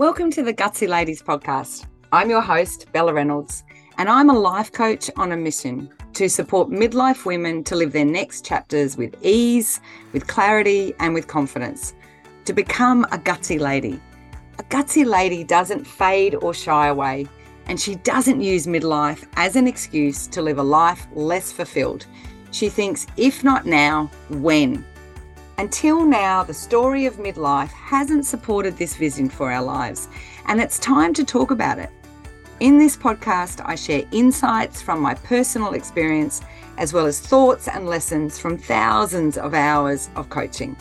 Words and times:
Welcome 0.00 0.30
to 0.30 0.42
the 0.42 0.54
Gutsy 0.54 0.88
Ladies 0.88 1.22
podcast. 1.22 1.84
I'm 2.10 2.30
your 2.30 2.40
host, 2.40 2.86
Bella 2.90 3.12
Reynolds, 3.12 3.64
and 3.98 4.08
I'm 4.08 4.30
a 4.30 4.38
life 4.38 4.72
coach 4.72 5.10
on 5.18 5.30
a 5.32 5.36
mission 5.36 5.90
to 6.14 6.26
support 6.26 6.70
midlife 6.70 7.26
women 7.26 7.62
to 7.64 7.76
live 7.76 7.92
their 7.92 8.06
next 8.06 8.42
chapters 8.42 8.96
with 8.96 9.14
ease, 9.20 9.78
with 10.14 10.26
clarity, 10.26 10.94
and 11.00 11.12
with 11.12 11.26
confidence. 11.26 11.92
To 12.46 12.54
become 12.54 13.04
a 13.12 13.18
gutsy 13.18 13.60
lady. 13.60 14.00
A 14.58 14.62
gutsy 14.62 15.04
lady 15.04 15.44
doesn't 15.44 15.86
fade 15.86 16.34
or 16.36 16.54
shy 16.54 16.86
away, 16.86 17.26
and 17.66 17.78
she 17.78 17.96
doesn't 17.96 18.40
use 18.40 18.66
midlife 18.66 19.28
as 19.34 19.54
an 19.54 19.66
excuse 19.66 20.26
to 20.28 20.40
live 20.40 20.56
a 20.56 20.62
life 20.62 21.06
less 21.12 21.52
fulfilled. 21.52 22.06
She 22.52 22.70
thinks, 22.70 23.06
if 23.18 23.44
not 23.44 23.66
now, 23.66 24.10
when? 24.30 24.82
Until 25.60 26.06
now, 26.06 26.42
the 26.42 26.54
story 26.54 27.04
of 27.04 27.16
midlife 27.16 27.68
hasn't 27.68 28.24
supported 28.24 28.78
this 28.78 28.96
vision 28.96 29.28
for 29.28 29.52
our 29.52 29.62
lives, 29.62 30.08
and 30.46 30.58
it's 30.58 30.78
time 30.78 31.12
to 31.12 31.22
talk 31.22 31.50
about 31.50 31.78
it. 31.78 31.90
In 32.60 32.78
this 32.78 32.96
podcast, 32.96 33.60
I 33.66 33.74
share 33.74 34.06
insights 34.10 34.80
from 34.80 35.00
my 35.00 35.12
personal 35.12 35.74
experience, 35.74 36.40
as 36.78 36.94
well 36.94 37.04
as 37.04 37.20
thoughts 37.20 37.68
and 37.68 37.84
lessons 37.84 38.38
from 38.38 38.56
thousands 38.56 39.36
of 39.36 39.52
hours 39.52 40.08
of 40.16 40.30
coaching. 40.30 40.74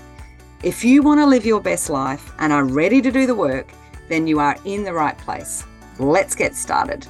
If 0.64 0.86
you 0.86 1.04
want 1.04 1.20
to 1.20 1.26
live 1.26 1.46
your 1.46 1.60
best 1.60 1.90
life 1.90 2.32
and 2.40 2.54
are 2.54 2.64
ready 2.64 3.02
to 3.02 3.12
do 3.12 3.28
the 3.28 3.36
work, 3.36 3.68
then 4.08 4.28
you 4.28 4.40
are 4.40 4.56
in 4.64 4.86
the 4.86 4.94
right 4.94 5.18
place. 5.18 5.66
Let's 5.98 6.36
get 6.36 6.56
started. 6.56 7.06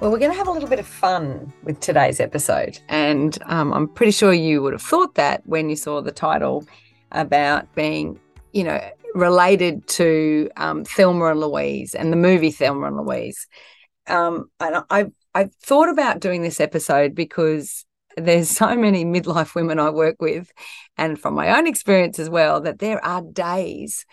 Well, 0.00 0.10
we're 0.10 0.18
going 0.18 0.30
to 0.30 0.38
have 0.38 0.48
a 0.48 0.52
little 0.52 0.68
bit 0.68 0.78
of 0.78 0.86
fun 0.86 1.52
with 1.62 1.80
today's 1.80 2.20
episode. 2.20 2.78
And 2.88 3.36
um, 3.44 3.70
I'm 3.74 3.86
pretty 3.86 4.12
sure 4.12 4.32
you 4.32 4.62
would 4.62 4.72
have 4.72 4.80
thought 4.80 5.16
that 5.16 5.42
when 5.44 5.68
you 5.68 5.76
saw 5.76 6.00
the 6.00 6.10
title 6.10 6.64
about 7.12 7.74
being, 7.74 8.18
you 8.54 8.64
know, 8.64 8.80
related 9.14 9.86
to 9.88 10.48
um, 10.56 10.84
Thelma 10.84 11.26
and 11.26 11.40
Louise 11.40 11.94
and 11.94 12.10
the 12.10 12.16
movie 12.16 12.50
Thelma 12.50 12.86
and 12.86 12.96
Louise. 12.96 13.46
Um, 14.06 14.50
and 14.58 14.84
I, 14.88 15.08
I 15.34 15.50
thought 15.62 15.90
about 15.90 16.20
doing 16.20 16.40
this 16.40 16.60
episode 16.60 17.14
because 17.14 17.84
there's 18.16 18.48
so 18.48 18.74
many 18.74 19.04
midlife 19.04 19.54
women 19.54 19.78
I 19.78 19.90
work 19.90 20.16
with, 20.18 20.50
and 20.96 21.20
from 21.20 21.34
my 21.34 21.58
own 21.58 21.66
experience 21.66 22.18
as 22.18 22.30
well, 22.30 22.62
that 22.62 22.78
there 22.78 23.04
are 23.04 23.20
days 23.20 24.06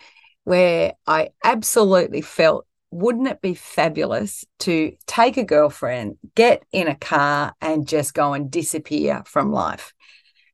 where 0.44 0.92
I 1.06 1.30
absolutely 1.44 2.20
felt 2.20 2.66
wouldn't 2.90 3.28
it 3.28 3.40
be 3.40 3.54
fabulous 3.54 4.44
to 4.60 4.92
take 5.06 5.36
a 5.36 5.44
girlfriend, 5.44 6.16
get 6.34 6.62
in 6.72 6.88
a 6.88 6.96
car, 6.96 7.54
and 7.60 7.86
just 7.86 8.14
go 8.14 8.32
and 8.32 8.50
disappear 8.50 9.22
from 9.26 9.52
life? 9.52 9.92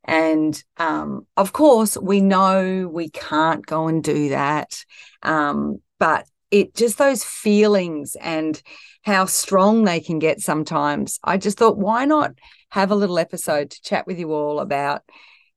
And 0.05 0.63
um, 0.77 1.27
of 1.37 1.53
course, 1.53 1.97
we 1.97 2.21
know 2.21 2.89
we 2.93 3.09
can't 3.09 3.65
go 3.65 3.89
and 3.89 4.03
do 4.03 4.31
that. 4.31 4.85
Um, 5.23 5.81
but 5.99 6.27
it 6.51 6.75
just 6.75 6.99
those 6.99 7.25
feelings 7.25 8.17
and 8.21 8.61
how 9.03 9.25
strong 9.25 9.85
they 9.85 10.01
can 10.01 10.19
get 10.19 10.41
sometimes. 10.41 11.19
I 11.25 11.37
just 11.37 11.59
thought, 11.59 11.79
why 11.79 12.05
not 12.05 12.33
have 12.71 12.91
a 12.91 12.97
little 12.97 13.19
episode 13.19 13.71
to 13.71 13.83
chat 13.83 14.07
with 14.07 14.19
you 14.19 14.33
all 14.33 14.61
about 14.61 15.03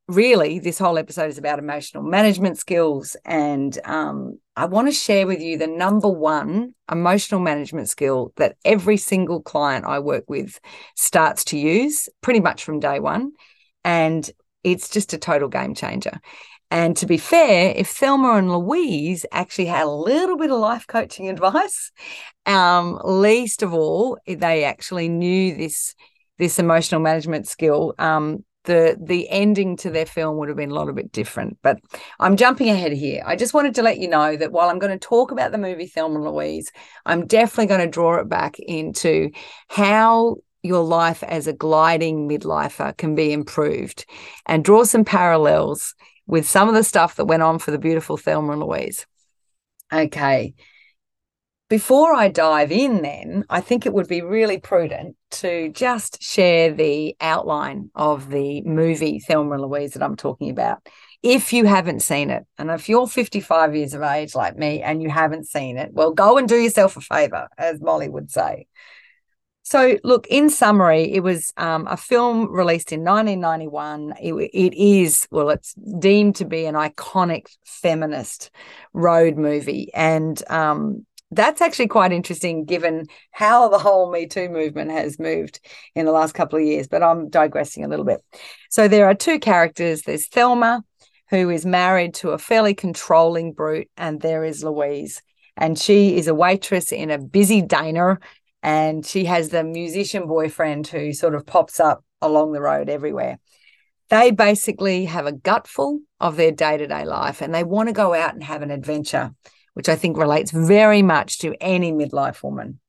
really, 0.07 0.59
this 0.59 0.79
whole 0.79 0.97
episode 0.97 1.29
is 1.29 1.37
about 1.37 1.59
emotional 1.59 2.03
management 2.03 2.57
skills. 2.57 3.15
And 3.25 3.77
um, 3.83 4.39
I 4.57 4.65
want 4.65 4.87
to 4.87 4.91
share 4.91 5.27
with 5.27 5.39
you 5.39 5.55
the 5.55 5.67
number 5.67 6.09
one 6.09 6.73
emotional 6.91 7.39
management 7.39 7.89
skill 7.89 8.33
that 8.37 8.57
every 8.65 8.97
single 8.97 9.39
client 9.39 9.85
I 9.85 9.99
work 9.99 10.23
with 10.27 10.59
starts 10.95 11.43
to 11.45 11.59
use 11.59 12.09
pretty 12.21 12.39
much 12.39 12.63
from 12.63 12.79
day 12.79 12.99
one. 12.99 13.33
And 13.83 14.29
it's 14.63 14.89
just 14.89 15.13
a 15.13 15.19
total 15.19 15.47
game 15.47 15.75
changer. 15.75 16.19
And 16.71 16.97
to 16.97 17.05
be 17.05 17.17
fair, 17.17 17.71
if 17.75 17.87
Thelma 17.87 18.33
and 18.33 18.51
Louise 18.51 19.27
actually 19.31 19.67
had 19.67 19.85
a 19.85 19.91
little 19.91 20.37
bit 20.37 20.49
of 20.49 20.59
life 20.59 20.87
coaching 20.87 21.29
advice, 21.35 21.91
um, 22.47 22.99
least 23.05 23.61
of 23.61 23.75
all, 23.75 24.17
they 24.25 24.63
actually 24.63 25.07
knew 25.07 25.55
this 25.55 25.93
this 26.39 26.59
emotional 26.59 27.01
management 27.01 27.47
skill 27.47 27.93
um, 27.99 28.43
the 28.67 28.97
the 29.01 29.27
ending 29.29 29.77
to 29.77 29.89
their 29.89 30.05
film 30.05 30.37
would 30.37 30.49
have 30.49 30.57
been 30.57 30.69
a 30.69 30.75
little 30.75 30.93
bit 30.93 31.11
different. 31.11 31.57
But 31.63 31.79
I'm 32.19 32.35
jumping 32.35 32.69
ahead 32.69 32.91
here. 32.91 33.23
I 33.25 33.35
just 33.35 33.53
wanted 33.53 33.73
to 33.75 33.81
let 33.81 33.97
you 33.97 34.07
know 34.07 34.35
that 34.35 34.51
while 34.51 34.69
I'm 34.69 34.77
going 34.77 34.97
to 34.97 35.07
talk 35.07 35.31
about 35.31 35.51
the 35.51 35.57
movie 35.57 35.87
Thelma 35.87 36.15
and 36.15 36.25
Louise, 36.25 36.71
I'm 37.05 37.25
definitely 37.25 37.67
going 37.67 37.81
to 37.81 37.87
draw 37.87 38.15
it 38.17 38.29
back 38.29 38.59
into 38.59 39.31
how 39.69 40.35
your 40.61 40.83
life 40.83 41.23
as 41.23 41.47
a 41.47 41.53
gliding 41.53 42.27
midlifer 42.27 42.95
can 42.97 43.15
be 43.15 43.31
improved 43.31 44.05
and 44.45 44.65
draw 44.65 44.83
some 44.83 45.05
parallels 45.05 45.95
with 46.27 46.47
some 46.47 46.67
of 46.67 46.75
the 46.75 46.83
stuff 46.83 47.15
that 47.15 47.25
went 47.25 47.43
on 47.43 47.57
for 47.57 47.71
the 47.71 47.77
beautiful 47.77 48.17
Thelma 48.17 48.51
and 48.51 48.61
Louise. 48.61 49.07
Okay 49.93 50.53
before 51.69 52.13
I 52.13 52.29
dive 52.29 52.71
in, 52.71 53.01
then 53.01 53.43
I 53.49 53.59
think 53.59 53.85
it 53.85 53.93
would 53.93 54.07
be 54.07 54.21
really 54.21 54.57
prudent 54.57 55.17
to 55.31 55.69
just 55.69 56.21
share 56.21 56.73
the 56.73 57.15
outline 57.19 57.91
of 57.93 58.29
the 58.29 58.61
movie 58.61 59.19
Thelma 59.19 59.53
and 59.53 59.63
Louise 59.63 59.93
that 59.93 60.03
I'm 60.03 60.15
talking 60.15 60.49
about. 60.49 60.87
If 61.23 61.51
you 61.51 61.65
haven't 61.65 62.01
seen 62.01 62.29
it, 62.29 62.45
and 62.57 62.69
if 62.69 62.87
you're 62.87 63.07
55 63.07 63.75
years 63.75 63.93
of 63.93 64.01
age 64.01 64.33
like 64.33 64.55
me 64.55 64.81
and 64.81 65.01
you 65.01 65.09
haven't 65.09 65.47
seen 65.47 65.77
it, 65.77 65.91
well, 65.93 66.13
go 66.13 66.37
and 66.37 66.47
do 66.47 66.55
yourself 66.55 66.95
a 66.95 67.01
favor, 67.01 67.49
as 67.57 67.81
Molly 67.81 68.07
would 68.07 68.31
say. 68.31 68.67
So, 69.63 69.97
look, 70.05 70.27
in 70.27 70.49
summary, 70.49 71.11
it 71.11 71.19
was 71.19 71.51
um, 71.57 71.87
a 71.87 71.97
film 71.97 72.49
released 72.49 72.93
in 72.93 73.03
1991. 73.03 74.13
It, 74.21 74.33
it 74.33 74.73
is, 74.73 75.27
well, 75.29 75.49
it's 75.49 75.73
deemed 75.73 76.37
to 76.37 76.45
be 76.45 76.65
an 76.65 76.75
iconic 76.75 77.47
feminist 77.65 78.49
road 78.93 79.35
movie. 79.35 79.91
And 79.93 80.41
um, 80.49 81.05
that's 81.31 81.61
actually 81.61 81.87
quite 81.87 82.13
interesting 82.13 82.65
given 82.65 83.05
how 83.31 83.69
the 83.69 83.77
whole 83.77 84.11
Me 84.11 84.27
Too 84.27 84.49
movement 84.49 84.91
has 84.91 85.19
moved 85.19 85.59
in 85.93 86.05
the 86.05 86.11
last 86.11 86.33
couple 86.33 86.57
of 86.57 86.65
years. 86.65 86.87
But 86.87 87.03
I'm 87.03 87.29
digressing 87.29 87.83
a 87.83 87.87
little 87.87 88.05
bit. 88.05 88.23
So 88.69 88.87
there 88.87 89.07
are 89.07 89.15
two 89.15 89.39
characters 89.39 90.03
there's 90.03 90.27
Thelma, 90.27 90.83
who 91.29 91.49
is 91.49 91.65
married 91.65 92.13
to 92.15 92.31
a 92.31 92.37
fairly 92.37 92.73
controlling 92.73 93.51
brute, 93.53 93.89
and 93.97 94.21
there 94.21 94.43
is 94.43 94.63
Louise. 94.63 95.21
And 95.57 95.77
she 95.77 96.17
is 96.17 96.27
a 96.27 96.35
waitress 96.35 96.91
in 96.91 97.09
a 97.09 97.17
busy 97.17 97.61
diner, 97.61 98.19
and 98.63 99.05
she 99.05 99.25
has 99.25 99.49
the 99.49 99.63
musician 99.63 100.27
boyfriend 100.27 100.87
who 100.87 101.13
sort 101.13 101.35
of 101.35 101.45
pops 101.45 101.79
up 101.79 102.03
along 102.21 102.53
the 102.53 102.61
road 102.61 102.89
everywhere. 102.89 103.39
They 104.09 104.31
basically 104.31 105.05
have 105.05 105.25
a 105.25 105.33
gutful 105.33 105.99
of 106.19 106.37
their 106.37 106.51
day 106.51 106.77
to 106.77 106.87
day 106.87 107.03
life 107.03 107.41
and 107.41 107.53
they 107.53 107.63
want 107.63 107.89
to 107.89 107.93
go 107.93 108.13
out 108.13 108.33
and 108.33 108.43
have 108.43 108.61
an 108.61 108.71
adventure 108.71 109.31
which 109.77 109.89
I 109.89 109.95
think 109.95 110.17
relates 110.17 110.49
very 110.49 111.03
much 111.03 111.37
to 111.37 111.53
any 111.61 111.91
midlife 111.91 112.41
woman. 112.41 112.79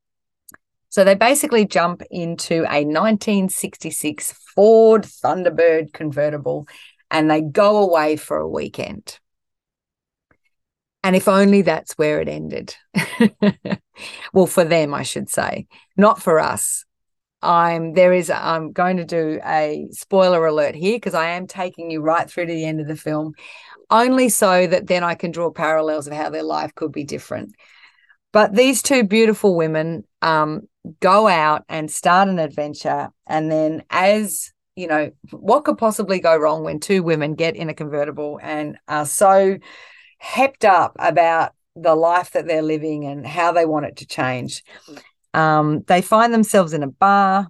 So 0.89 1.05
they 1.05 1.15
basically 1.15 1.67
jump 1.67 2.01
into 2.11 2.63
a 2.63 2.83
1966 2.83 4.33
Ford 4.55 5.03
Thunderbird 5.03 5.93
convertible 5.93 6.67
and 7.11 7.31
they 7.31 7.43
go 7.43 7.83
away 7.83 8.17
for 8.17 8.39
a 8.39 8.49
weekend. 8.49 9.19
And 11.05 11.15
if 11.15 11.29
only 11.29 11.61
that's 11.61 11.93
where 11.99 12.23
it 12.23 12.29
ended. 12.29 12.75
well, 14.33 14.47
for 14.47 14.65
them, 14.65 14.95
I 14.95 15.03
should 15.03 15.29
say, 15.29 15.67
not 15.95 16.23
for 16.23 16.41
us. 16.41 16.87
I'm 17.43 17.93
there 17.93 18.15
is 18.15 18.31
I'm 18.31 18.73
going 18.73 18.97
to 18.97 19.05
do 19.05 19.41
a 19.45 19.89
spoiler 19.93 20.47
alert 20.47 20.75
here 20.75 20.97
because 20.97 21.15
I 21.15 21.29
am 21.33 21.47
taking 21.47 21.91
you 21.91 22.01
right 22.01 22.29
through 22.29 22.47
to 22.47 22.53
the 22.53 22.65
end 22.65 22.81
of 22.81 22.89
the 22.89 22.97
film 22.97 23.35
only 23.91 24.29
so 24.29 24.67
that 24.67 24.87
then 24.87 25.05
I 25.05 25.15
can 25.15 25.31
draw 25.31 25.51
parallels 25.51 26.07
of 26.07 26.13
how 26.13 26.31
their 26.31 26.43
life 26.43 26.75
could 26.75 26.93
be 26.93 27.05
different. 27.05 27.55
But 28.33 28.55
these 28.55 28.83
two 28.83 29.05
beautiful 29.05 29.57
women 29.57 30.05
um, 30.21 30.69
go 31.01 31.27
out 31.27 31.65
and 31.69 31.91
start 31.91 32.29
an 32.29 32.39
adventure. 32.39 33.09
And 33.27 33.51
then, 33.51 33.85
as 33.91 34.53
you 34.77 34.87
know, 34.87 35.11
what 35.31 35.65
could 35.65 35.79
possibly 35.79 36.21
go 36.21 36.37
wrong 36.37 36.63
when 36.63 36.79
two 36.79 37.03
women 37.03 37.35
get 37.35 37.57
in 37.57 37.69
a 37.69 37.75
convertible 37.75 38.39
and 38.43 38.77
are 38.87 39.07
so 39.07 39.59
hepped 40.23 40.65
up 40.65 40.95
about 40.99 41.53
the 41.75 41.95
life 41.95 42.33
that 42.33 42.47
they're 42.47 42.63
living 42.63 43.05
and 43.05 43.27
how 43.27 43.53
they 43.53 43.67
want 43.67 43.87
it 43.87 43.97
to 43.97 44.07
change? 44.07 44.63
Um, 45.35 45.83
they 45.87 46.03
find 46.03 46.33
themselves 46.33 46.73
in 46.73 46.83
a 46.83 46.89
bar 46.89 47.49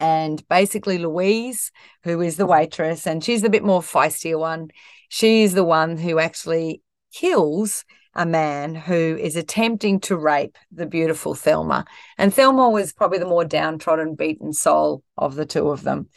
and 0.00 0.46
basically 0.48 0.98
Louise, 0.98 1.70
who 2.04 2.20
is 2.22 2.36
the 2.36 2.46
waitress, 2.46 3.06
and 3.06 3.22
she's 3.22 3.42
the 3.42 3.50
bit 3.50 3.62
more 3.62 3.82
feistier 3.82 4.38
one, 4.38 4.70
she's 5.10 5.52
the 5.52 5.64
one 5.64 5.98
who 5.98 6.18
actually 6.18 6.80
kills 7.12 7.84
a 8.14 8.24
man 8.24 8.74
who 8.74 8.94
is 9.20 9.36
attempting 9.36 10.00
to 10.00 10.16
rape 10.16 10.56
the 10.72 10.86
beautiful 10.86 11.34
Thelma. 11.34 11.84
And 12.16 12.32
Thelma 12.32 12.70
was 12.70 12.92
probably 12.92 13.18
the 13.18 13.26
more 13.26 13.44
downtrodden, 13.44 14.14
beaten 14.14 14.52
soul 14.52 15.02
of 15.18 15.34
the 15.34 15.44
two 15.44 15.68
of 15.68 15.82
them. 15.82 16.08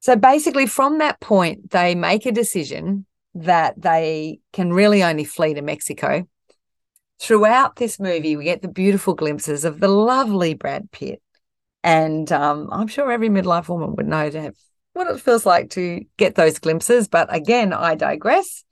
So 0.00 0.16
basically, 0.16 0.66
from 0.66 0.98
that 0.98 1.20
point, 1.20 1.70
they 1.70 1.94
make 1.94 2.26
a 2.26 2.32
decision 2.32 3.06
that 3.34 3.80
they 3.80 4.40
can 4.52 4.72
really 4.72 5.02
only 5.02 5.24
flee 5.24 5.54
to 5.54 5.62
Mexico. 5.62 6.26
Throughout 7.20 7.76
this 7.76 7.98
movie, 8.00 8.36
we 8.36 8.44
get 8.44 8.62
the 8.62 8.68
beautiful 8.68 9.14
glimpses 9.14 9.64
of 9.64 9.80
the 9.80 9.88
lovely 9.88 10.54
Brad 10.54 10.90
Pitt. 10.90 11.20
And 11.82 12.30
um, 12.30 12.68
I'm 12.70 12.88
sure 12.88 13.10
every 13.10 13.28
midlife 13.28 13.68
woman 13.68 13.96
would 13.96 14.06
know 14.06 14.30
to 14.30 14.40
have 14.40 14.56
what 14.92 15.08
it 15.08 15.20
feels 15.20 15.46
like 15.46 15.70
to 15.70 16.04
get 16.16 16.34
those 16.34 16.58
glimpses. 16.58 17.08
But 17.08 17.34
again, 17.34 17.72
I 17.72 17.94
digress. 17.94 18.64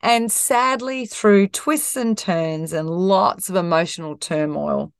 And 0.00 0.32
sadly, 0.32 1.06
through 1.06 1.48
twists 1.48 1.96
and 1.96 2.18
turns 2.18 2.72
and 2.72 2.90
lots 2.90 3.48
of 3.48 3.54
emotional 3.54 4.16
turmoil, 4.16 4.92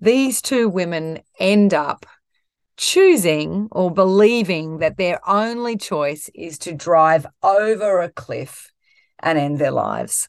these 0.00 0.40
two 0.40 0.68
women 0.68 1.20
end 1.40 1.74
up 1.74 2.06
choosing 2.76 3.68
or 3.72 3.90
believing 3.90 4.78
that 4.78 4.98
their 4.98 5.18
only 5.28 5.76
choice 5.76 6.30
is 6.34 6.58
to 6.60 6.74
drive 6.74 7.26
over 7.42 8.00
a 8.00 8.10
cliff 8.10 8.70
and 9.18 9.38
end 9.38 9.58
their 9.58 9.70
lives 9.70 10.28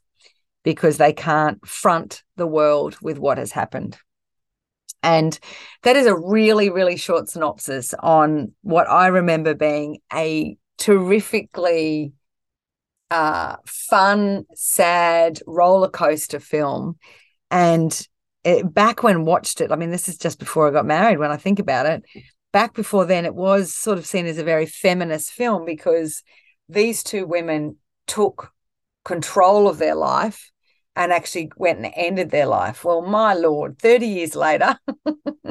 because 0.63 0.97
they 0.97 1.13
can't 1.13 1.65
front 1.67 2.23
the 2.37 2.47
world 2.47 2.97
with 3.01 3.19
what 3.19 3.37
has 3.37 3.51
happened. 3.51 3.97
And 5.03 5.37
that 5.83 5.95
is 5.95 6.05
a 6.05 6.17
really, 6.17 6.69
really 6.69 6.97
short 6.97 7.29
synopsis 7.29 7.93
on 7.99 8.53
what 8.61 8.89
I 8.89 9.07
remember 9.07 9.53
being 9.53 9.99
a 10.13 10.57
terrifically 10.77 12.13
uh, 13.09 13.57
fun, 13.65 14.45
sad 14.55 15.39
roller 15.45 15.89
coaster 15.89 16.39
film. 16.39 16.97
And 17.51 18.07
it, 18.43 18.73
back 18.73 19.03
when 19.03 19.25
watched 19.25 19.61
it, 19.61 19.71
I 19.71 19.75
mean, 19.75 19.91
this 19.91 20.09
is 20.09 20.17
just 20.17 20.39
before 20.39 20.67
I 20.67 20.71
got 20.71 20.85
married. 20.85 21.19
When 21.19 21.31
I 21.31 21.37
think 21.37 21.59
about 21.59 21.85
it, 21.85 22.03
back 22.51 22.73
before 22.73 23.05
then, 23.05 23.25
it 23.25 23.35
was 23.35 23.73
sort 23.73 23.97
of 23.97 24.05
seen 24.05 24.25
as 24.25 24.37
a 24.37 24.43
very 24.43 24.65
feminist 24.65 25.31
film 25.31 25.65
because 25.65 26.23
these 26.67 27.03
two 27.03 27.25
women 27.25 27.77
took 28.07 28.51
control 29.05 29.69
of 29.69 29.77
their 29.77 29.95
life 29.95 30.51
and 30.97 31.13
actually 31.13 31.51
went 31.57 31.77
and 31.77 31.93
ended 31.95 32.31
their 32.31 32.47
life. 32.47 32.83
Well, 32.83 33.03
my 33.03 33.35
Lord, 33.35 33.77
30 33.77 34.07
years 34.07 34.35
later, 34.35 34.79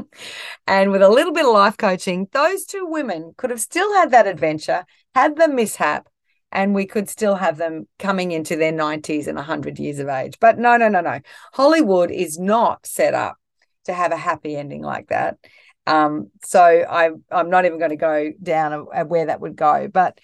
and 0.66 0.90
with 0.90 1.02
a 1.02 1.08
little 1.08 1.32
bit 1.32 1.46
of 1.46 1.52
life 1.52 1.76
coaching, 1.76 2.26
those 2.32 2.64
two 2.64 2.84
women 2.84 3.32
could 3.37 3.50
have 3.50 3.60
still 3.60 3.94
had 3.94 4.10
that 4.10 4.26
adventure, 4.26 4.84
had 5.14 5.37
the 5.37 5.46
mishap, 5.46 6.08
and 6.50 6.75
we 6.75 6.84
could 6.84 7.08
still 7.08 7.37
have 7.37 7.58
them 7.58 7.87
coming 8.00 8.32
into 8.32 8.56
their 8.56 8.72
90s 8.72 9.28
and 9.28 9.37
100 9.37 9.78
years 9.78 10.00
of 10.00 10.08
age. 10.08 10.37
But 10.40 10.58
no, 10.58 10.76
no, 10.76 10.88
no, 10.88 11.00
no. 11.00 11.20
Hollywood 11.54 12.10
is 12.10 12.40
not 12.40 12.84
set 12.84 13.14
up 13.14 13.37
to 13.84 13.94
have 13.94 14.10
a 14.10 14.16
happy 14.16 14.56
ending 14.56 14.82
like 14.82 15.08
that. 15.08 15.38
Um, 15.87 16.32
so 16.44 16.60
I, 16.60 17.10
I'm 17.31 17.50
not 17.50 17.66
even 17.66 17.78
going 17.78 17.90
to 17.90 17.96
go 17.96 18.32
down 18.42 18.72
where 19.06 19.26
that 19.26 19.40
would 19.40 19.54
go. 19.54 19.87
But 19.87 20.19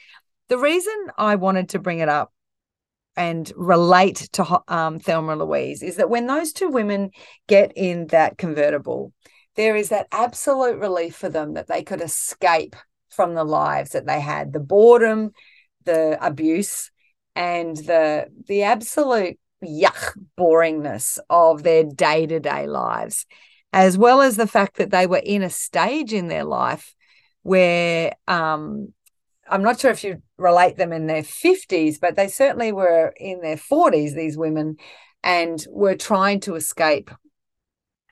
the 0.48 0.58
reason 0.58 0.94
I 1.16 1.36
wanted 1.36 1.68
to 1.70 1.78
bring 1.78 2.00
it 2.00 2.08
up 2.08 2.32
and 3.17 3.53
relate 3.56 4.29
to 4.32 4.61
um, 4.69 4.99
Thelma 4.99 5.37
Louise 5.37 5.82
is 5.82 5.97
that 5.97 6.11
when 6.11 6.26
those 6.26 6.53
two 6.53 6.69
women 6.69 7.11
get 7.47 7.73
in 7.76 8.06
that 8.09 8.38
convertible, 8.38 9.12
there 9.56 9.76
is 9.76 9.91
that 9.91 10.09
absolute 10.12 10.79
relief 10.79 11.14
for 11.14 11.29
them 11.29 11.55
that 11.55 11.69
they 11.69 11.82
could 11.82 12.00
escape 12.00 12.75
from 13.11 13.35
the 13.35 13.44
lives 13.44 13.91
that 13.91 14.06
they 14.06 14.20
had 14.20 14.53
the 14.53 14.61
boredom, 14.61 15.32
the 15.85 16.19
abuse, 16.25 16.91
and 17.35 17.76
the 17.76 18.26
the 18.47 18.62
absolute 18.62 19.38
yuck 19.64 20.17
boringness 20.38 21.19
of 21.31 21.62
their 21.62 21.85
day 21.85 22.26
to 22.26 22.41
day 22.41 22.67
lives, 22.67 23.26
as 23.73 23.99
well 23.99 24.20
as 24.20 24.37
the 24.37 24.47
fact 24.47 24.76
that 24.76 24.91
they 24.91 25.06
were 25.06 25.23
in 25.23 25.43
a 25.43 25.50
stage 25.50 26.12
in 26.12 26.29
their 26.29 26.44
life 26.44 26.94
where 27.43 28.12
um, 28.29 28.93
I'm 29.49 29.62
not 29.62 29.81
sure 29.81 29.91
if 29.91 30.05
you 30.05 30.23
relate 30.42 30.76
them 30.76 30.92
in 30.92 31.06
their 31.06 31.22
50s, 31.22 31.98
but 32.00 32.16
they 32.16 32.28
certainly 32.28 32.72
were 32.72 33.14
in 33.16 33.40
their 33.40 33.56
40s, 33.56 34.14
these 34.14 34.36
women, 34.36 34.76
and 35.22 35.64
were 35.70 35.94
trying 35.94 36.40
to 36.40 36.56
escape. 36.56 37.10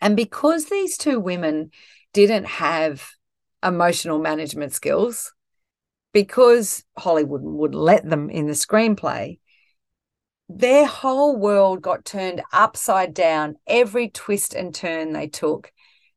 And 0.01 0.17
because 0.17 0.67
these 0.67 0.97
two 0.97 1.21
women 1.21 1.71
didn't 2.13 2.47
have 2.47 3.11
emotional 3.63 4.19
management 4.19 4.73
skills, 4.73 5.33
because 6.13 6.85
Hollywood 6.97 7.43
would 7.43 7.75
let 7.75 8.09
them 8.09 8.31
in 8.31 8.47
the 8.47 8.53
screenplay, 8.53 9.39
their 10.49 10.87
whole 10.87 11.37
world 11.37 11.81
got 11.83 12.05
turned 12.05 12.43
upside 12.53 13.15
down 13.15 13.57
every 13.67 14.09
twist 14.09 14.55
and 14.55 14.75
turn 14.75 15.13
they 15.13 15.29
took 15.29 15.71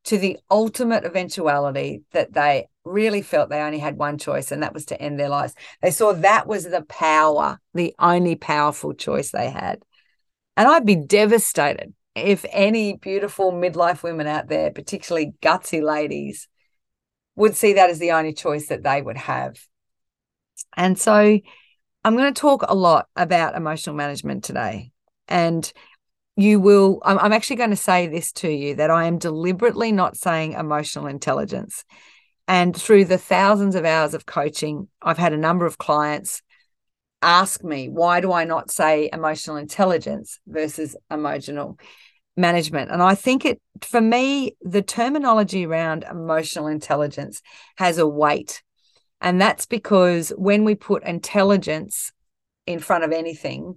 to 0.04 0.18
the 0.18 0.38
ultimate 0.50 1.04
eventuality 1.04 2.02
that 2.12 2.32
they 2.32 2.66
really 2.84 3.22
felt 3.22 3.50
they 3.50 3.60
only 3.60 3.78
had 3.78 3.96
one 3.96 4.18
choice, 4.18 4.52
and 4.52 4.62
that 4.62 4.74
was 4.74 4.86
to 4.86 5.00
end 5.00 5.18
their 5.18 5.28
lives. 5.28 5.54
They 5.82 5.90
saw 5.90 6.12
that 6.12 6.46
was 6.46 6.64
the 6.64 6.82
power, 6.82 7.60
the 7.72 7.94
only 7.98 8.36
powerful 8.36 8.92
choice 8.92 9.30
they 9.30 9.50
had. 9.50 9.82
And 10.56 10.68
I'd 10.68 10.86
be 10.86 10.96
devastated 10.96 11.94
if 12.14 12.44
any 12.50 12.96
beautiful 12.96 13.52
midlife 13.52 14.02
women 14.02 14.26
out 14.26 14.48
there, 14.48 14.70
particularly 14.70 15.32
gutsy 15.42 15.82
ladies, 15.82 16.48
would 17.36 17.56
see 17.56 17.72
that 17.74 17.90
as 17.90 17.98
the 17.98 18.12
only 18.12 18.32
choice 18.32 18.68
that 18.68 18.84
they 18.84 19.02
would 19.02 19.16
have. 19.16 19.56
And 20.76 20.98
so 20.98 21.40
I'm 22.04 22.16
going 22.16 22.32
to 22.32 22.40
talk 22.40 22.64
a 22.68 22.74
lot 22.74 23.08
about 23.16 23.56
emotional 23.56 23.96
management 23.96 24.44
today. 24.44 24.92
And 25.26 25.70
you 26.36 26.60
will, 26.60 27.00
I'm, 27.04 27.32
actually 27.32 27.56
going 27.56 27.70
to 27.70 27.76
say 27.76 28.06
this 28.06 28.32
to 28.32 28.48
you 28.48 28.76
that 28.76 28.90
I 28.90 29.06
am 29.06 29.18
deliberately 29.18 29.92
not 29.92 30.16
saying 30.16 30.52
emotional 30.52 31.06
intelligence. 31.06 31.84
And 32.46 32.76
through 32.76 33.06
the 33.06 33.18
thousands 33.18 33.74
of 33.74 33.84
hours 33.84 34.14
of 34.14 34.26
coaching, 34.26 34.88
I've 35.00 35.18
had 35.18 35.32
a 35.32 35.38
number 35.38 35.66
of 35.66 35.78
clients 35.78 36.42
ask 37.22 37.64
me, 37.64 37.88
why 37.88 38.20
do 38.20 38.32
I 38.32 38.44
not 38.44 38.70
say 38.70 39.08
emotional 39.12 39.56
intelligence 39.56 40.38
versus 40.46 40.94
emotional 41.10 41.78
management? 42.36 42.90
And 42.90 43.02
I 43.02 43.14
think 43.14 43.46
it, 43.46 43.60
for 43.80 44.00
me, 44.00 44.56
the 44.60 44.82
terminology 44.82 45.64
around 45.64 46.04
emotional 46.04 46.66
intelligence 46.66 47.40
has 47.76 47.96
a 47.96 48.06
weight. 48.06 48.62
And 49.22 49.40
that's 49.40 49.64
because 49.64 50.30
when 50.36 50.64
we 50.64 50.74
put 50.74 51.02
intelligence 51.04 52.12
in 52.66 52.78
front 52.78 53.04
of 53.04 53.12
anything, 53.12 53.76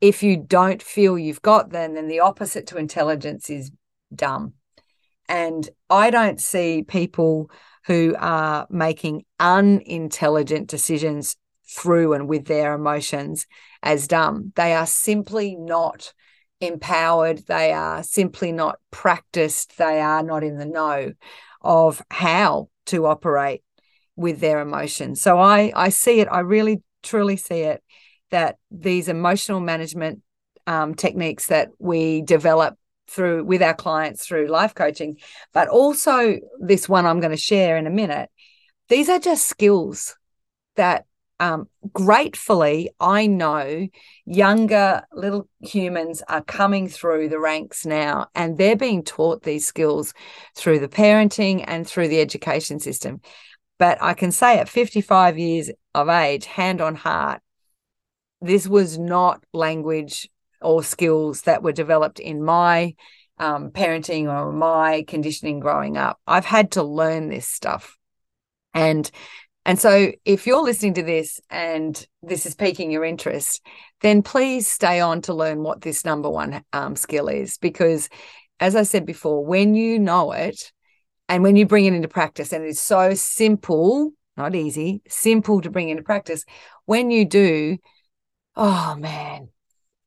if 0.00 0.22
you 0.22 0.38
don't 0.38 0.82
feel 0.82 1.18
you've 1.18 1.42
got 1.42 1.70
them, 1.70 1.94
then 1.94 2.08
the 2.08 2.20
opposite 2.20 2.66
to 2.68 2.78
intelligence 2.78 3.50
is 3.50 3.70
dumb. 4.14 4.54
And 5.28 5.68
I 5.90 6.10
don't 6.10 6.40
see 6.40 6.82
people 6.82 7.50
who 7.86 8.14
are 8.18 8.66
making 8.68 9.24
unintelligent 9.38 10.68
decisions 10.68 11.36
through 11.68 12.12
and 12.12 12.28
with 12.28 12.46
their 12.46 12.74
emotions 12.74 13.46
as 13.82 14.08
dumb. 14.08 14.52
They 14.56 14.74
are 14.74 14.86
simply 14.86 15.56
not 15.56 16.12
empowered. 16.60 17.46
They 17.46 17.72
are 17.72 18.02
simply 18.02 18.52
not 18.52 18.78
practiced. 18.90 19.78
They 19.78 20.00
are 20.00 20.22
not 20.22 20.42
in 20.42 20.58
the 20.58 20.66
know 20.66 21.12
of 21.60 22.02
how 22.10 22.68
to 22.86 23.06
operate 23.06 23.62
with 24.16 24.40
their 24.40 24.60
emotions. 24.60 25.20
So 25.20 25.38
I 25.38 25.72
I 25.74 25.90
see 25.90 26.20
it. 26.20 26.28
I 26.30 26.40
really 26.40 26.82
truly 27.02 27.36
see 27.36 27.60
it 27.60 27.82
that 28.30 28.56
these 28.70 29.08
emotional 29.08 29.60
management 29.60 30.22
um, 30.66 30.94
techniques 30.94 31.46
that 31.48 31.68
we 31.78 32.22
develop 32.22 32.76
through 33.08 33.44
with 33.44 33.62
our 33.62 33.74
clients 33.74 34.26
through 34.26 34.48
life 34.48 34.74
coaching, 34.74 35.18
but 35.52 35.68
also 35.68 36.36
this 36.60 36.88
one 36.88 37.06
I'm 37.06 37.20
going 37.20 37.32
to 37.32 37.36
share 37.36 37.76
in 37.76 37.86
a 37.86 37.90
minute. 37.90 38.30
These 38.88 39.08
are 39.08 39.18
just 39.18 39.46
skills 39.46 40.16
that 40.76 41.06
um, 41.38 41.68
gratefully 41.92 42.90
I 42.98 43.26
know 43.26 43.88
younger 44.24 45.02
little 45.12 45.48
humans 45.60 46.22
are 46.28 46.42
coming 46.42 46.88
through 46.88 47.28
the 47.28 47.38
ranks 47.38 47.84
now 47.84 48.28
and 48.34 48.56
they're 48.56 48.76
being 48.76 49.04
taught 49.04 49.42
these 49.42 49.66
skills 49.66 50.14
through 50.54 50.78
the 50.78 50.88
parenting 50.88 51.62
and 51.66 51.86
through 51.86 52.08
the 52.08 52.20
education 52.20 52.80
system. 52.80 53.20
But 53.78 53.98
I 54.00 54.14
can 54.14 54.32
say 54.32 54.58
at 54.58 54.68
55 54.68 55.38
years 55.38 55.70
of 55.94 56.08
age, 56.08 56.46
hand 56.46 56.80
on 56.80 56.94
heart, 56.94 57.42
this 58.40 58.66
was 58.66 58.98
not 58.98 59.44
language 59.52 60.28
or 60.60 60.82
skills 60.82 61.42
that 61.42 61.62
were 61.62 61.72
developed 61.72 62.18
in 62.18 62.42
my 62.42 62.94
um, 63.38 63.70
parenting 63.70 64.28
or 64.28 64.52
my 64.52 65.04
conditioning 65.06 65.60
growing 65.60 65.96
up. 65.96 66.18
I've 66.26 66.44
had 66.44 66.72
to 66.72 66.82
learn 66.82 67.28
this 67.28 67.46
stuff. 67.46 67.96
And 68.74 69.10
and 69.64 69.80
so 69.80 70.12
if 70.24 70.46
you're 70.46 70.62
listening 70.62 70.94
to 70.94 71.02
this 71.02 71.40
and 71.50 72.06
this 72.22 72.46
is 72.46 72.54
piquing 72.54 72.92
your 72.92 73.04
interest, 73.04 73.66
then 74.00 74.22
please 74.22 74.68
stay 74.68 75.00
on 75.00 75.22
to 75.22 75.34
learn 75.34 75.64
what 75.64 75.80
this 75.80 76.04
number 76.04 76.30
one 76.30 76.62
um, 76.72 76.94
skill 76.94 77.26
is. 77.26 77.58
Because 77.58 78.08
as 78.60 78.76
I 78.76 78.84
said 78.84 79.04
before, 79.04 79.44
when 79.44 79.74
you 79.74 79.98
know 79.98 80.30
it 80.30 80.72
and 81.28 81.42
when 81.42 81.56
you 81.56 81.66
bring 81.66 81.84
it 81.84 81.94
into 81.94 82.06
practice, 82.06 82.52
and 82.52 82.64
it's 82.64 82.78
so 82.78 83.14
simple, 83.14 84.12
not 84.36 84.54
easy, 84.54 85.02
simple 85.08 85.60
to 85.60 85.70
bring 85.70 85.88
into 85.88 86.04
practice, 86.04 86.44
when 86.84 87.10
you 87.10 87.24
do, 87.24 87.78
oh 88.54 88.94
man, 88.94 89.48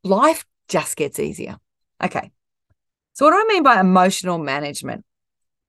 life 0.03 0.45
just 0.67 0.95
gets 0.95 1.19
easier. 1.19 1.57
Okay. 2.03 2.31
So, 3.13 3.25
what 3.25 3.31
do 3.31 3.37
I 3.37 3.53
mean 3.53 3.63
by 3.63 3.79
emotional 3.79 4.37
management? 4.37 5.05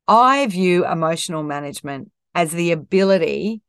I 0.07 0.47
view 0.47 0.87
emotional 0.87 1.43
management 1.43 2.11
as 2.35 2.53
the 2.53 2.73
ability 2.73 3.63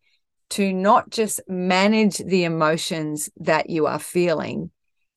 to 0.51 0.73
not 0.73 1.09
just 1.09 1.39
manage 1.47 2.17
the 2.17 2.43
emotions 2.43 3.29
that 3.37 3.69
you 3.69 3.87
are 3.87 3.99
feeling, 3.99 4.69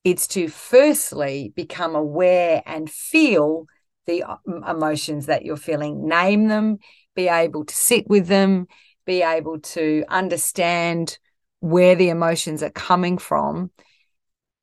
it's 0.03 0.27
to 0.29 0.47
firstly 0.47 1.51
become 1.55 1.95
aware 1.95 2.63
and 2.65 2.89
feel 2.89 3.65
the 4.05 4.23
uh, 4.23 4.37
emotions 4.45 5.25
that 5.25 5.43
you're 5.43 5.57
feeling, 5.57 6.07
name 6.07 6.47
them, 6.47 6.77
be 7.15 7.27
able 7.27 7.65
to 7.65 7.75
sit 7.75 8.07
with 8.07 8.27
them, 8.27 8.67
be 9.05 9.23
able 9.23 9.59
to 9.59 10.05
understand 10.07 11.17
where 11.59 11.95
the 11.95 12.09
emotions 12.09 12.63
are 12.63 12.69
coming 12.69 13.17
from, 13.17 13.71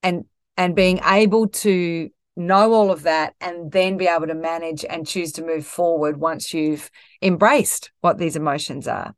and 0.03 0.25
and 0.57 0.77
being 0.77 1.01
able 1.05 1.49
to 1.49 2.11
know 2.37 2.73
all 2.73 2.91
of 2.91 3.03
that 3.03 3.35
and 3.41 3.73
then 3.73 3.97
be 3.97 4.07
able 4.07 4.27
to 4.27 4.35
manage 4.35 4.85
and 4.85 5.07
choose 5.07 5.33
to 5.33 5.45
move 5.45 5.67
forward 5.67 6.19
once 6.19 6.55
you've 6.55 6.91
embraced 7.21 7.91
what 8.01 8.19
these 8.19 8.37
emotions 8.37 8.89
are. 8.89 9.15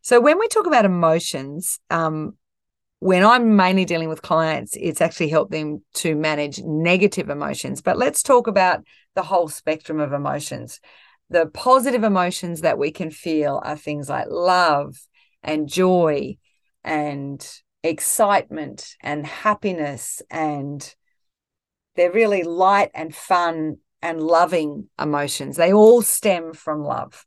So, 0.00 0.20
when 0.20 0.38
we 0.38 0.48
talk 0.48 0.66
about 0.66 0.84
emotions, 0.84 1.78
um, 1.90 2.36
when 2.98 3.24
I'm 3.24 3.56
mainly 3.56 3.84
dealing 3.84 4.08
with 4.08 4.22
clients, 4.22 4.76
it's 4.76 5.00
actually 5.00 5.28
helped 5.28 5.50
them 5.50 5.82
to 5.94 6.14
manage 6.14 6.60
negative 6.60 7.30
emotions. 7.30 7.82
But 7.82 7.98
let's 7.98 8.22
talk 8.22 8.46
about 8.46 8.84
the 9.14 9.22
whole 9.22 9.48
spectrum 9.48 10.00
of 10.00 10.12
emotions. 10.12 10.80
The 11.28 11.46
positive 11.46 12.04
emotions 12.04 12.60
that 12.60 12.78
we 12.78 12.90
can 12.90 13.10
feel 13.10 13.60
are 13.64 13.76
things 13.76 14.08
like 14.08 14.26
love 14.28 14.96
and 15.42 15.68
joy 15.68 16.36
and 16.84 17.44
excitement 17.82 18.96
and 19.00 19.26
happiness 19.26 20.22
and 20.30 20.94
they're 21.96 22.12
really 22.12 22.42
light 22.42 22.90
and 22.94 23.14
fun 23.14 23.78
and 24.00 24.20
loving 24.20 24.88
emotions. 25.00 25.56
They 25.56 25.72
all 25.72 26.02
stem 26.02 26.52
from 26.54 26.82
love. 26.82 27.26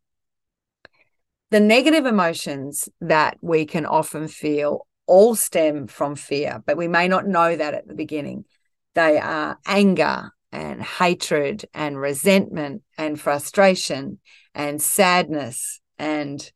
The 1.51 1.59
negative 1.59 2.05
emotions 2.05 2.89
that 3.01 3.37
we 3.41 3.65
can 3.65 3.85
often 3.85 4.27
feel 4.27 4.87
all 5.05 5.35
stem 5.35 5.87
from 5.87 6.15
fear, 6.15 6.61
but 6.65 6.77
we 6.77 6.87
may 6.87 7.07
not 7.07 7.27
know 7.27 7.55
that 7.55 7.73
at 7.73 7.87
the 7.87 7.93
beginning. 7.93 8.45
They 8.95 9.19
are 9.19 9.59
anger 9.65 10.31
and 10.51 10.81
hatred 10.81 11.65
and 11.73 11.99
resentment 11.99 12.81
and 12.97 13.19
frustration 13.19 14.19
and 14.53 14.81
sadness 14.81 15.81
and 15.99 16.51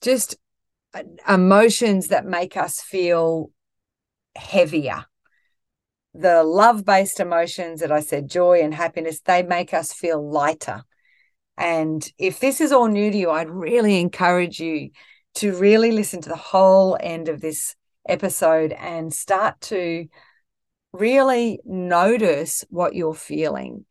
just 0.00 0.36
emotions 1.28 2.08
that 2.08 2.24
make 2.24 2.56
us 2.56 2.80
feel 2.80 3.50
heavier 4.36 5.04
the 6.18 6.42
love 6.42 6.84
based 6.84 7.20
emotions 7.20 7.80
that 7.80 7.92
I 7.92 8.00
said, 8.00 8.28
joy 8.28 8.60
and 8.60 8.74
happiness, 8.74 9.20
they 9.20 9.42
make 9.42 9.72
us 9.72 9.92
feel 9.92 10.28
lighter. 10.28 10.82
And 11.56 12.06
if 12.18 12.40
this 12.40 12.60
is 12.60 12.72
all 12.72 12.88
new 12.88 13.10
to 13.10 13.16
you, 13.16 13.30
I'd 13.30 13.50
really 13.50 14.00
encourage 14.00 14.58
you 14.60 14.90
to 15.36 15.56
really 15.56 15.92
listen 15.92 16.20
to 16.22 16.28
the 16.28 16.36
whole 16.36 16.96
end 17.00 17.28
of 17.28 17.40
this 17.40 17.76
episode 18.08 18.72
and 18.72 19.12
start 19.12 19.60
to 19.60 20.08
really 20.92 21.60
notice 21.64 22.64
what 22.68 22.94
you're 22.94 23.14
feeling. 23.14 23.84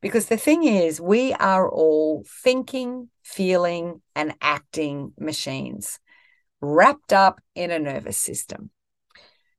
Because 0.00 0.26
the 0.26 0.36
thing 0.36 0.62
is, 0.62 1.00
we 1.00 1.32
are 1.32 1.68
all 1.68 2.24
thinking, 2.44 3.08
feeling, 3.24 4.02
and 4.14 4.34
acting 4.40 5.12
machines 5.18 5.98
wrapped 6.74 7.12
up 7.12 7.40
in 7.54 7.70
a 7.70 7.78
nervous 7.78 8.18
system. 8.18 8.70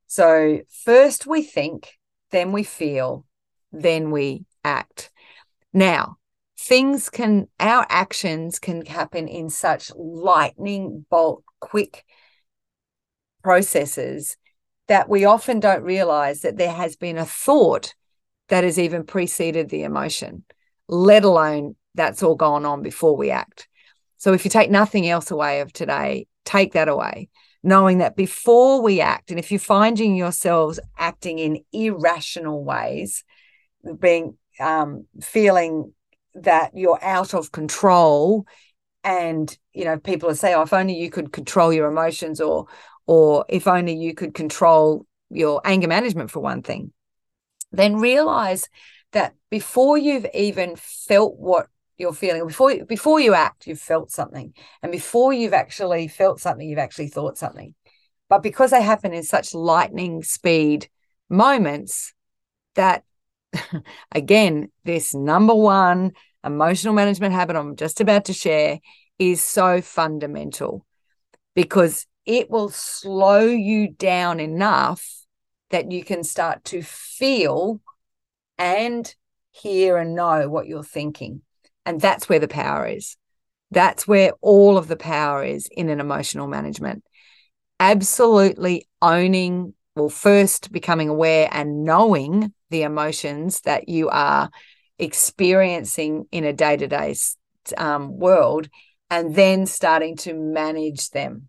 So, 0.06 0.60
first 0.84 1.26
we 1.26 1.42
think, 1.42 1.98
then 2.30 2.52
we 2.52 2.62
feel, 2.62 3.26
then 3.72 4.10
we 4.10 4.44
act. 4.64 5.10
Now, 5.72 6.16
things 6.58 7.10
can, 7.10 7.48
our 7.60 7.86
actions 7.88 8.58
can 8.58 8.84
happen 8.86 9.28
in 9.28 9.50
such 9.50 9.92
lightning 9.96 11.04
bolt, 11.10 11.44
quick 11.60 12.04
processes 13.42 14.36
that 14.88 15.08
we 15.08 15.24
often 15.24 15.60
don't 15.60 15.82
realize 15.82 16.40
that 16.40 16.56
there 16.56 16.72
has 16.72 16.96
been 16.96 17.18
a 17.18 17.26
thought 17.26 17.94
that 18.48 18.64
has 18.64 18.78
even 18.78 19.04
preceded 19.04 19.68
the 19.68 19.82
emotion, 19.82 20.44
let 20.88 21.24
alone 21.24 21.76
that's 21.94 22.22
all 22.22 22.34
gone 22.34 22.64
on 22.64 22.82
before 22.82 23.16
we 23.16 23.30
act. 23.30 23.68
So 24.16 24.32
if 24.32 24.44
you 24.44 24.50
take 24.50 24.70
nothing 24.70 25.08
else 25.08 25.30
away 25.30 25.60
of 25.60 25.72
today, 25.72 26.26
take 26.48 26.72
that 26.72 26.88
away 26.88 27.28
knowing 27.62 27.98
that 27.98 28.16
before 28.16 28.80
we 28.80 29.00
act, 29.00 29.30
and 29.30 29.38
if 29.38 29.50
you're 29.50 29.58
finding 29.58 30.14
yourselves 30.14 30.78
acting 30.96 31.38
in 31.38 31.64
irrational 31.72 32.64
ways, 32.64 33.24
being 33.98 34.36
um, 34.60 35.06
feeling 35.20 35.92
that 36.34 36.70
you're 36.74 37.02
out 37.02 37.34
of 37.34 37.52
control, 37.52 38.46
and 39.04 39.56
you 39.72 39.84
know 39.84 39.98
people 39.98 40.28
are 40.28 40.34
saying, 40.34 40.54
"Oh, 40.56 40.62
if 40.62 40.72
only 40.72 40.96
you 40.96 41.10
could 41.10 41.32
control 41.32 41.72
your 41.72 41.88
emotions," 41.88 42.40
or 42.40 42.66
or 43.06 43.44
if 43.48 43.66
only 43.66 43.96
you 43.96 44.14
could 44.14 44.34
control 44.34 45.06
your 45.30 45.60
anger 45.64 45.88
management 45.88 46.30
for 46.30 46.40
one 46.40 46.62
thing, 46.62 46.92
then 47.72 47.96
realize 47.96 48.68
that 49.12 49.34
before 49.50 49.96
you've 49.96 50.26
even 50.34 50.76
felt 50.76 51.36
what 51.38 51.68
you're 51.98 52.14
feeling. 52.14 52.46
Before 52.46 52.84
before 52.84 53.20
you 53.20 53.34
act 53.34 53.66
you've 53.66 53.80
felt 53.80 54.10
something. 54.10 54.54
And 54.82 54.92
before 54.92 55.32
you've 55.32 55.52
actually 55.52 56.08
felt 56.08 56.40
something 56.40 56.68
you've 56.68 56.78
actually 56.78 57.08
thought 57.08 57.36
something. 57.36 57.74
But 58.28 58.42
because 58.42 58.70
they 58.70 58.82
happen 58.82 59.12
in 59.12 59.22
such 59.22 59.54
lightning 59.54 60.22
speed 60.22 60.88
moments 61.28 62.14
that 62.74 63.04
again 64.12 64.70
this 64.84 65.14
number 65.14 65.54
one 65.54 66.12
emotional 66.44 66.94
management 66.94 67.34
habit 67.34 67.56
i'm 67.56 67.76
just 67.76 68.00
about 68.00 68.26
to 68.26 68.32
share 68.32 68.78
is 69.18 69.44
so 69.44 69.80
fundamental 69.80 70.86
because 71.54 72.06
it 72.24 72.50
will 72.50 72.68
slow 72.68 73.40
you 73.40 73.88
down 73.88 74.38
enough 74.38 75.24
that 75.70 75.90
you 75.90 76.04
can 76.04 76.22
start 76.22 76.62
to 76.64 76.82
feel 76.82 77.80
and 78.58 79.14
hear 79.50 79.96
and 79.96 80.14
know 80.14 80.48
what 80.48 80.66
you're 80.66 80.84
thinking 80.84 81.42
and 81.88 82.02
that's 82.02 82.28
where 82.28 82.38
the 82.38 82.48
power 82.48 82.86
is. 82.86 83.16
That's 83.70 84.06
where 84.06 84.32
all 84.42 84.76
of 84.76 84.88
the 84.88 84.96
power 84.96 85.42
is 85.42 85.70
in 85.72 85.88
an 85.88 86.00
emotional 86.00 86.46
management. 86.46 87.02
Absolutely 87.80 88.86
owning, 89.00 89.72
well, 89.96 90.10
first 90.10 90.70
becoming 90.70 91.08
aware 91.08 91.48
and 91.50 91.84
knowing 91.84 92.52
the 92.68 92.82
emotions 92.82 93.62
that 93.62 93.88
you 93.88 94.10
are 94.10 94.50
experiencing 94.98 96.26
in 96.30 96.44
a 96.44 96.52
day 96.52 96.76
to 96.76 96.86
day 96.86 97.14
world, 97.78 98.68
and 99.08 99.34
then 99.34 99.64
starting 99.64 100.14
to 100.16 100.34
manage 100.34 101.08
them. 101.10 101.48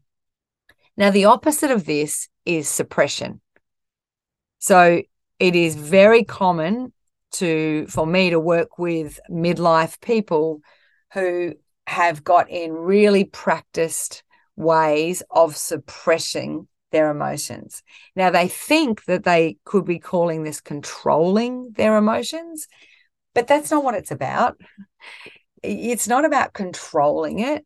Now, 0.96 1.12
the 1.12 1.25
opposite 1.25 1.72
of 1.72 1.86
this 1.86 2.29
is 2.46 2.69
suppression. 2.69 3.41
So 4.60 5.01
it 5.38 5.55
is 5.55 5.75
very 5.75 6.24
common 6.24 6.93
to 7.31 7.88
for 7.88 8.05
me 8.05 8.29
to 8.31 8.39
work 8.39 8.77
with 8.77 9.19
midlife 9.29 10.00
people 10.01 10.62
who 11.13 11.53
have 11.88 12.24
got 12.24 12.50
in 12.50 12.74
really 12.74 13.24
practiced 13.24 14.24
ways 14.55 15.24
of 15.31 15.55
suppressing 15.55 16.67
their 16.91 17.09
emotions. 17.09 17.83
Now 18.15 18.29
they 18.29 18.48
think 18.48 19.05
that 19.05 19.24
they 19.24 19.57
could 19.63 19.86
be 19.86 20.00
calling 20.00 20.43
this 20.43 20.62
controlling 20.62 21.71
their 21.75 21.98
emotions, 21.98 22.67
but 23.33 23.48
that's 23.48 23.71
not 23.71 23.83
what 23.83 23.95
it's 23.95 24.12
about. 24.12 24.57
It's 25.63 26.07
not 26.07 26.25
about 26.25 26.53
controlling 26.53 27.39
it 27.39 27.65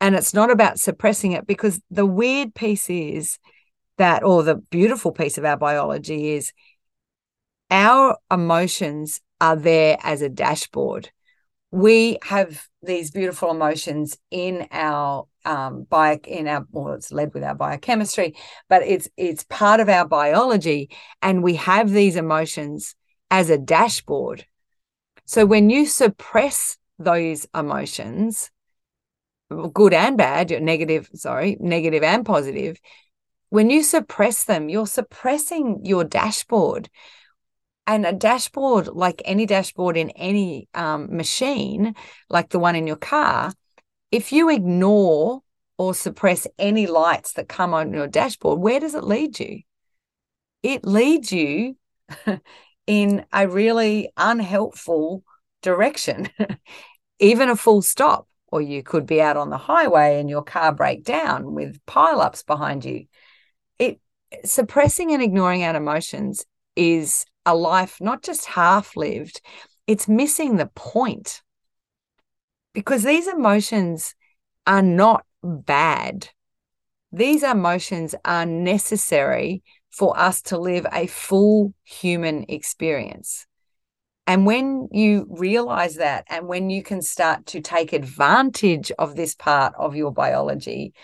and 0.00 0.14
it's 0.14 0.34
not 0.34 0.50
about 0.50 0.78
suppressing 0.78 1.32
it 1.32 1.46
because 1.46 1.80
the 1.90 2.06
weird 2.06 2.54
piece 2.54 2.88
is 2.88 3.38
that 3.98 4.24
or 4.24 4.42
the 4.42 4.56
beautiful 4.56 5.12
piece 5.12 5.36
of 5.36 5.44
our 5.44 5.56
biology 5.56 6.32
is 6.32 6.52
our 7.70 8.18
emotions 8.30 9.20
are 9.40 9.56
there 9.56 9.98
as 10.02 10.22
a 10.22 10.28
dashboard. 10.28 11.10
We 11.70 12.18
have 12.24 12.66
these 12.82 13.10
beautiful 13.10 13.50
emotions 13.50 14.18
in 14.30 14.66
our 14.72 15.26
um, 15.44 15.84
bio 15.88 16.18
in 16.24 16.48
our 16.48 16.66
well, 16.70 16.94
it's 16.94 17.12
led 17.12 17.32
with 17.32 17.44
our 17.44 17.54
biochemistry, 17.54 18.36
but 18.68 18.82
it's 18.82 19.08
it's 19.16 19.44
part 19.44 19.80
of 19.80 19.88
our 19.88 20.06
biology, 20.06 20.90
and 21.22 21.42
we 21.42 21.54
have 21.56 21.90
these 21.90 22.16
emotions 22.16 22.94
as 23.30 23.50
a 23.50 23.58
dashboard. 23.58 24.44
So 25.24 25.46
when 25.46 25.70
you 25.70 25.86
suppress 25.86 26.76
those 26.98 27.46
emotions, 27.54 28.50
good 29.72 29.94
and 29.94 30.18
bad, 30.18 30.50
negative, 30.62 31.08
sorry, 31.14 31.56
negative 31.60 32.02
and 32.02 32.26
positive, 32.26 32.78
when 33.48 33.70
you 33.70 33.82
suppress 33.82 34.44
them, 34.44 34.68
you're 34.68 34.86
suppressing 34.86 35.80
your 35.84 36.04
dashboard 36.04 36.90
and 37.86 38.06
a 38.06 38.12
dashboard 38.12 38.88
like 38.88 39.22
any 39.24 39.46
dashboard 39.46 39.96
in 39.96 40.10
any 40.10 40.68
um, 40.74 41.14
machine 41.16 41.94
like 42.28 42.50
the 42.50 42.58
one 42.58 42.76
in 42.76 42.86
your 42.86 42.96
car 42.96 43.52
if 44.10 44.32
you 44.32 44.50
ignore 44.50 45.42
or 45.78 45.94
suppress 45.94 46.46
any 46.58 46.86
lights 46.86 47.32
that 47.32 47.48
come 47.48 47.72
on 47.72 47.92
your 47.92 48.06
dashboard 48.06 48.58
where 48.58 48.80
does 48.80 48.94
it 48.94 49.04
lead 49.04 49.38
you? 49.40 49.62
It 50.62 50.84
leads 50.84 51.32
you 51.32 51.76
in 52.86 53.24
a 53.32 53.48
really 53.48 54.10
unhelpful 54.16 55.24
direction 55.62 56.28
even 57.20 57.48
a 57.48 57.56
full 57.56 57.82
stop. 57.82 58.26
Or 58.52 58.60
you 58.60 58.82
could 58.82 59.06
be 59.06 59.22
out 59.22 59.36
on 59.36 59.50
the 59.50 59.56
highway 59.56 60.18
and 60.18 60.28
your 60.28 60.42
car 60.42 60.74
break 60.74 61.04
down 61.04 61.54
with 61.54 61.78
pileups 61.86 62.44
behind 62.44 62.84
you. 62.84 63.04
It 63.78 64.00
suppressing 64.44 65.12
and 65.12 65.22
ignoring 65.22 65.62
our 65.62 65.76
emotions 65.76 66.44
is 66.74 67.26
a 67.50 67.54
life 67.54 67.98
not 68.00 68.22
just 68.22 68.46
half 68.46 68.96
lived, 68.96 69.40
it's 69.86 70.08
missing 70.08 70.56
the 70.56 70.70
point. 70.74 71.42
Because 72.72 73.02
these 73.02 73.26
emotions 73.26 74.14
are 74.66 74.82
not 74.82 75.24
bad. 75.42 76.28
These 77.12 77.42
emotions 77.42 78.14
are 78.24 78.46
necessary 78.46 79.62
for 79.90 80.16
us 80.16 80.42
to 80.42 80.58
live 80.58 80.86
a 80.92 81.08
full 81.08 81.74
human 81.82 82.44
experience. 82.48 83.46
And 84.28 84.46
when 84.46 84.88
you 84.92 85.26
realize 85.28 85.96
that, 85.96 86.24
and 86.28 86.46
when 86.46 86.70
you 86.70 86.84
can 86.84 87.02
start 87.02 87.46
to 87.46 87.60
take 87.60 87.92
advantage 87.92 88.92
of 88.96 89.16
this 89.16 89.34
part 89.34 89.74
of 89.76 89.96
your 89.96 90.12
biology, 90.12 90.94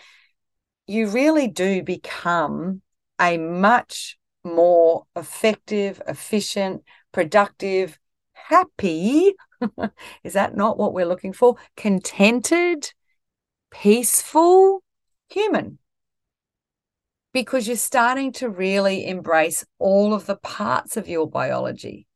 you 0.86 1.08
really 1.08 1.48
do 1.48 1.82
become 1.82 2.82
a 3.20 3.36
much 3.36 4.16
more 4.46 5.04
effective, 5.14 6.00
efficient, 6.06 6.82
productive, 7.12 7.98
happy. 8.32 9.34
Is 10.24 10.34
that 10.34 10.56
not 10.56 10.78
what 10.78 10.94
we're 10.94 11.06
looking 11.06 11.32
for? 11.32 11.56
Contented, 11.76 12.92
peaceful 13.70 14.82
human. 15.28 15.78
Because 17.32 17.66
you're 17.66 17.76
starting 17.76 18.32
to 18.32 18.48
really 18.48 19.06
embrace 19.06 19.64
all 19.78 20.14
of 20.14 20.26
the 20.26 20.36
parts 20.36 20.96
of 20.96 21.08
your 21.08 21.28
biology. 21.28 22.06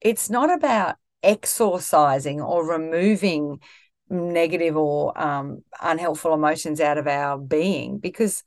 It's 0.00 0.30
not 0.30 0.52
about 0.52 0.96
exorcising 1.22 2.40
or 2.40 2.66
removing 2.66 3.60
negative 4.08 4.76
or 4.76 5.18
um, 5.20 5.62
unhelpful 5.80 6.34
emotions 6.34 6.80
out 6.80 6.98
of 6.98 7.06
our 7.06 7.38
being 7.38 7.98
because 7.98 8.42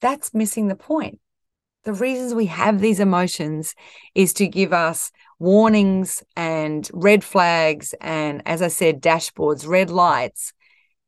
that's 0.00 0.34
missing 0.34 0.68
the 0.68 0.76
point. 0.76 1.20
The 1.84 1.92
reasons 1.92 2.34
we 2.34 2.46
have 2.46 2.80
these 2.80 3.00
emotions 3.00 3.74
is 4.14 4.32
to 4.34 4.46
give 4.46 4.72
us 4.72 5.10
warnings 5.38 6.22
and 6.36 6.88
red 6.92 7.22
flags, 7.22 7.94
and 8.00 8.42
as 8.46 8.62
I 8.62 8.68
said, 8.68 9.00
dashboards, 9.00 9.66
red 9.66 9.90
lights 9.90 10.52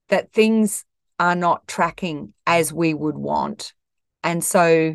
that 0.09 0.33
things 0.33 0.85
are 1.19 1.35
not 1.35 1.67
tracking 1.67 2.33
as 2.47 2.73
we 2.73 2.95
would 2.95 3.17
want. 3.17 3.75
And 4.23 4.43
so 4.43 4.95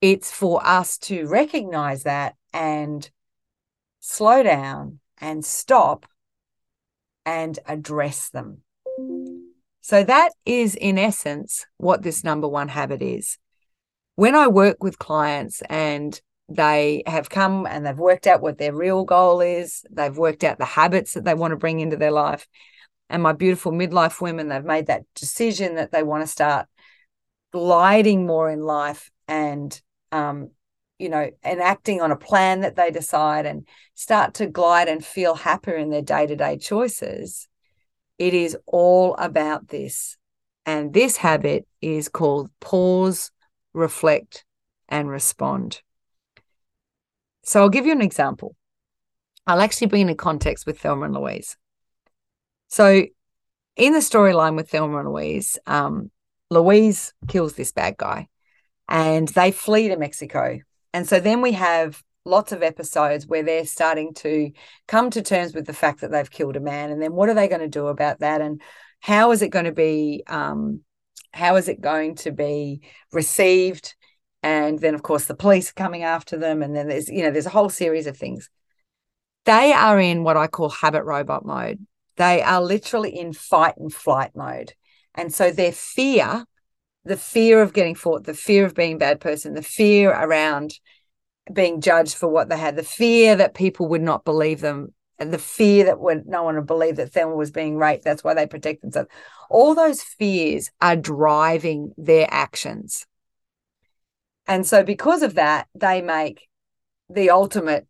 it's 0.00 0.30
for 0.30 0.64
us 0.64 0.96
to 0.98 1.26
recognize 1.26 2.04
that 2.04 2.34
and 2.52 3.08
slow 4.00 4.42
down 4.42 5.00
and 5.20 5.44
stop 5.44 6.06
and 7.26 7.58
address 7.66 8.30
them. 8.30 8.62
So, 9.80 10.04
that 10.04 10.32
is 10.44 10.74
in 10.74 10.98
essence 10.98 11.66
what 11.78 12.02
this 12.02 12.22
number 12.22 12.46
one 12.46 12.68
habit 12.68 13.00
is. 13.00 13.38
When 14.18 14.34
I 14.34 14.48
work 14.48 14.82
with 14.82 14.98
clients 14.98 15.62
and 15.70 16.20
they 16.48 17.04
have 17.06 17.30
come 17.30 17.68
and 17.68 17.86
they've 17.86 17.96
worked 17.96 18.26
out 18.26 18.42
what 18.42 18.58
their 18.58 18.74
real 18.74 19.04
goal 19.04 19.40
is, 19.40 19.84
they've 19.92 20.18
worked 20.18 20.42
out 20.42 20.58
the 20.58 20.64
habits 20.64 21.14
that 21.14 21.24
they 21.24 21.34
want 21.34 21.52
to 21.52 21.56
bring 21.56 21.78
into 21.78 21.96
their 21.96 22.10
life. 22.10 22.48
And 23.08 23.22
my 23.22 23.32
beautiful 23.32 23.70
midlife 23.70 24.20
women, 24.20 24.48
they've 24.48 24.64
made 24.64 24.88
that 24.88 25.04
decision 25.14 25.76
that 25.76 25.92
they 25.92 26.02
want 26.02 26.24
to 26.24 26.26
start 26.26 26.66
gliding 27.52 28.26
more 28.26 28.50
in 28.50 28.64
life 28.64 29.08
and 29.28 29.80
um, 30.10 30.50
you 30.98 31.10
know, 31.10 31.30
enacting 31.44 32.00
on 32.00 32.10
a 32.10 32.16
plan 32.16 32.62
that 32.62 32.74
they 32.74 32.90
decide 32.90 33.46
and 33.46 33.68
start 33.94 34.34
to 34.34 34.48
glide 34.48 34.88
and 34.88 35.04
feel 35.04 35.36
happier 35.36 35.76
in 35.76 35.90
their 35.90 36.02
day 36.02 36.26
to 36.26 36.34
day 36.34 36.58
choices, 36.58 37.46
it 38.18 38.34
is 38.34 38.56
all 38.66 39.14
about 39.14 39.68
this. 39.68 40.16
And 40.66 40.92
this 40.92 41.16
habit 41.16 41.68
is 41.80 42.08
called 42.08 42.50
pause, 42.58 43.30
reflect, 43.72 44.44
and 44.88 45.08
respond. 45.08 45.82
So 47.44 47.60
I'll 47.60 47.68
give 47.68 47.86
you 47.86 47.92
an 47.92 48.02
example. 48.02 48.56
I'll 49.46 49.60
actually 49.60 49.86
bring 49.86 50.02
in 50.02 50.08
a 50.10 50.14
context 50.14 50.66
with 50.66 50.78
Thelma 50.78 51.06
and 51.06 51.14
Louise. 51.14 51.56
So 52.68 53.04
in 53.76 53.92
the 53.92 54.00
storyline 54.00 54.56
with 54.56 54.70
Thelma 54.70 54.98
and 54.98 55.08
Louise, 55.08 55.58
um, 55.66 56.10
Louise 56.50 57.14
kills 57.28 57.54
this 57.54 57.72
bad 57.72 57.96
guy 57.96 58.28
and 58.88 59.28
they 59.28 59.50
flee 59.50 59.88
to 59.88 59.96
Mexico 59.96 60.58
and 60.92 61.08
so 61.08 61.20
then 61.20 61.42
we 61.42 61.52
have 61.52 62.02
lots 62.24 62.52
of 62.52 62.62
episodes 62.62 63.26
where 63.26 63.42
they're 63.42 63.64
starting 63.64 64.14
to 64.14 64.50
come 64.86 65.10
to 65.10 65.22
terms 65.22 65.54
with 65.54 65.66
the 65.66 65.72
fact 65.72 66.00
that 66.00 66.10
they've 66.10 66.30
killed 66.30 66.56
a 66.56 66.60
man. 66.60 66.90
And 66.90 67.00
then 67.00 67.12
what 67.12 67.28
are 67.28 67.34
they 67.34 67.48
going 67.48 67.60
to 67.60 67.68
do 67.68 67.86
about 67.86 68.20
that? 68.20 68.40
And 68.40 68.60
how 69.00 69.30
is 69.30 69.42
it 69.42 69.50
going 69.50 69.64
to 69.66 69.72
be? 69.72 70.22
Um, 70.26 70.80
how 71.32 71.56
is 71.56 71.68
it 71.68 71.80
going 71.80 72.16
to 72.16 72.32
be 72.32 72.82
received? 73.12 73.94
And 74.42 74.78
then, 74.78 74.94
of 74.94 75.02
course, 75.02 75.26
the 75.26 75.34
police 75.34 75.72
coming 75.72 76.02
after 76.02 76.38
them. 76.38 76.62
And 76.62 76.74
then 76.74 76.88
there's, 76.88 77.08
you 77.08 77.22
know, 77.22 77.30
there's 77.30 77.46
a 77.46 77.50
whole 77.50 77.68
series 77.68 78.06
of 78.06 78.16
things. 78.16 78.48
They 79.44 79.72
are 79.72 79.98
in 79.98 80.24
what 80.24 80.36
I 80.36 80.46
call 80.46 80.68
habit 80.68 81.04
robot 81.04 81.44
mode. 81.44 81.84
They 82.16 82.42
are 82.42 82.60
literally 82.60 83.16
in 83.16 83.32
fight 83.32 83.76
and 83.76 83.92
flight 83.92 84.32
mode. 84.34 84.74
And 85.14 85.34
so 85.34 85.50
their 85.50 85.72
fear 85.72 86.44
the 87.08 87.16
fear 87.16 87.62
of 87.62 87.72
getting 87.72 87.94
fought, 87.94 88.24
the 88.24 88.34
fear 88.34 88.64
of 88.64 88.74
being 88.74 88.94
a 88.94 88.98
bad 88.98 89.20
person, 89.20 89.54
the 89.54 89.62
fear 89.62 90.10
around 90.10 90.78
being 91.52 91.80
judged 91.80 92.14
for 92.14 92.28
what 92.28 92.48
they 92.48 92.58
had, 92.58 92.76
the 92.76 92.82
fear 92.82 93.34
that 93.34 93.54
people 93.54 93.88
would 93.88 94.02
not 94.02 94.24
believe 94.24 94.60
them, 94.60 94.92
and 95.18 95.32
the 95.32 95.38
fear 95.38 95.84
that 95.84 95.98
no 96.26 96.42
one 96.42 96.54
would 96.54 96.66
believe 96.66 96.96
that 96.96 97.12
Thelma 97.12 97.34
was 97.34 97.50
being 97.50 97.76
raped. 97.76 98.04
That's 98.04 98.22
why 98.22 98.34
they 98.34 98.46
protect 98.46 98.82
themselves. 98.82 99.10
All 99.50 99.74
those 99.74 100.02
fears 100.02 100.70
are 100.80 100.96
driving 100.96 101.92
their 101.96 102.28
actions. 102.30 103.06
And 104.46 104.66
so, 104.66 104.82
because 104.82 105.22
of 105.22 105.34
that, 105.34 105.68
they 105.74 106.00
make 106.00 106.48
the 107.10 107.30
ultimate 107.30 107.86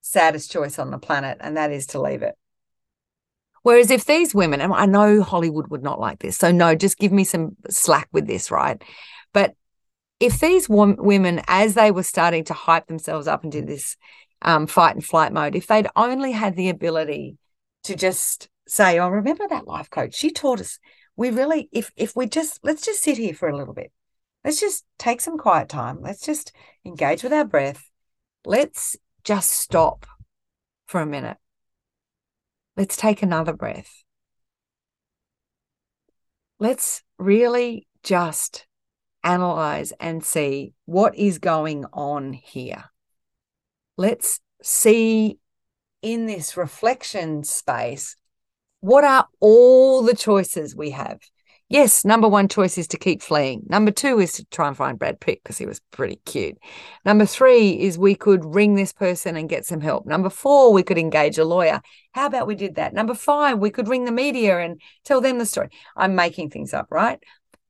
saddest 0.00 0.50
choice 0.50 0.78
on 0.78 0.90
the 0.90 0.98
planet, 0.98 1.38
and 1.40 1.56
that 1.56 1.72
is 1.72 1.86
to 1.88 2.00
leave 2.00 2.22
it. 2.22 2.34
Whereas 3.62 3.90
if 3.90 4.06
these 4.06 4.34
women, 4.34 4.60
and 4.60 4.72
I 4.72 4.86
know 4.86 5.22
Hollywood 5.22 5.68
would 5.68 5.82
not 5.82 6.00
like 6.00 6.20
this, 6.20 6.38
so 6.38 6.50
no, 6.50 6.74
just 6.74 6.98
give 6.98 7.12
me 7.12 7.24
some 7.24 7.56
slack 7.68 8.08
with 8.12 8.26
this, 8.26 8.50
right? 8.50 8.82
But 9.34 9.54
if 10.20 10.40
these 10.40 10.68
women, 10.68 11.42
as 11.46 11.74
they 11.74 11.90
were 11.90 12.02
starting 12.02 12.44
to 12.44 12.54
hype 12.54 12.86
themselves 12.86 13.26
up 13.26 13.44
into 13.44 13.62
this 13.62 13.96
um, 14.42 14.66
fight 14.66 14.94
and 14.94 15.04
flight 15.04 15.32
mode, 15.32 15.54
if 15.54 15.66
they'd 15.66 15.88
only 15.96 16.32
had 16.32 16.56
the 16.56 16.68
ability 16.68 17.38
to 17.84 17.96
just 17.96 18.48
say, 18.66 18.98
"Oh, 18.98 19.08
remember 19.08 19.46
that 19.48 19.66
life 19.66 19.90
coach? 19.90 20.14
She 20.14 20.30
taught 20.30 20.60
us. 20.60 20.78
We 21.16 21.30
really, 21.30 21.68
if 21.72 21.90
if 21.96 22.14
we 22.16 22.26
just 22.26 22.60
let's 22.62 22.84
just 22.84 23.02
sit 23.02 23.18
here 23.18 23.34
for 23.34 23.48
a 23.48 23.56
little 23.56 23.74
bit. 23.74 23.92
Let's 24.44 24.60
just 24.60 24.84
take 24.98 25.20
some 25.20 25.36
quiet 25.36 25.68
time. 25.68 26.00
Let's 26.00 26.24
just 26.24 26.52
engage 26.84 27.22
with 27.22 27.32
our 27.32 27.44
breath. 27.44 27.90
Let's 28.44 28.96
just 29.24 29.50
stop 29.50 30.06
for 30.86 31.00
a 31.00 31.06
minute 31.06 31.36
Let's 32.78 32.96
take 32.96 33.24
another 33.24 33.54
breath. 33.54 34.04
Let's 36.60 37.02
really 37.18 37.88
just 38.04 38.68
analyze 39.24 39.92
and 39.98 40.24
see 40.24 40.74
what 40.84 41.16
is 41.16 41.40
going 41.40 41.86
on 41.92 42.34
here. 42.34 42.84
Let's 43.98 44.40
see 44.62 45.38
in 46.00 46.24
this 46.24 46.56
reflection 46.56 47.44
space 47.44 48.16
what 48.80 49.04
are 49.04 49.26
all 49.40 50.02
the 50.02 50.14
choices 50.14 50.74
we 50.74 50.90
have? 50.90 51.18
yes, 51.68 52.04
number 52.04 52.28
one 52.28 52.48
choice 52.48 52.78
is 52.78 52.88
to 52.88 52.98
keep 52.98 53.22
fleeing. 53.22 53.62
Number 53.68 53.90
two 53.90 54.18
is 54.18 54.32
to 54.34 54.44
try 54.46 54.68
and 54.68 54.76
find 54.76 54.98
Brad 54.98 55.20
Pitt 55.20 55.40
because 55.42 55.58
he 55.58 55.66
was 55.66 55.80
pretty 55.90 56.16
cute. 56.24 56.58
Number 57.04 57.26
three 57.26 57.72
is 57.72 57.98
we 57.98 58.14
could 58.14 58.44
ring 58.44 58.74
this 58.74 58.92
person 58.92 59.36
and 59.36 59.48
get 59.48 59.66
some 59.66 59.80
help. 59.80 60.06
Number 60.06 60.30
four, 60.30 60.72
we 60.72 60.82
could 60.82 60.98
engage 60.98 61.38
a 61.38 61.44
lawyer. 61.44 61.80
How 62.12 62.26
about 62.26 62.46
we 62.46 62.54
did 62.54 62.76
that? 62.76 62.94
Number 62.94 63.14
five, 63.14 63.58
we 63.58 63.70
could 63.70 63.88
ring 63.88 64.04
the 64.04 64.12
media 64.12 64.58
and 64.58 64.80
tell 65.04 65.20
them 65.20 65.38
the 65.38 65.46
story. 65.46 65.68
I'm 65.96 66.14
making 66.14 66.50
things 66.50 66.74
up, 66.74 66.88
right? 66.90 67.22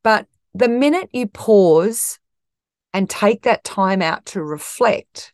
But 0.02 0.26
the 0.54 0.68
minute 0.68 1.10
you 1.12 1.26
pause 1.26 2.18
and 2.94 3.10
take 3.10 3.42
that 3.42 3.64
time 3.64 4.00
out 4.00 4.26
to 4.26 4.42
reflect, 4.42 5.32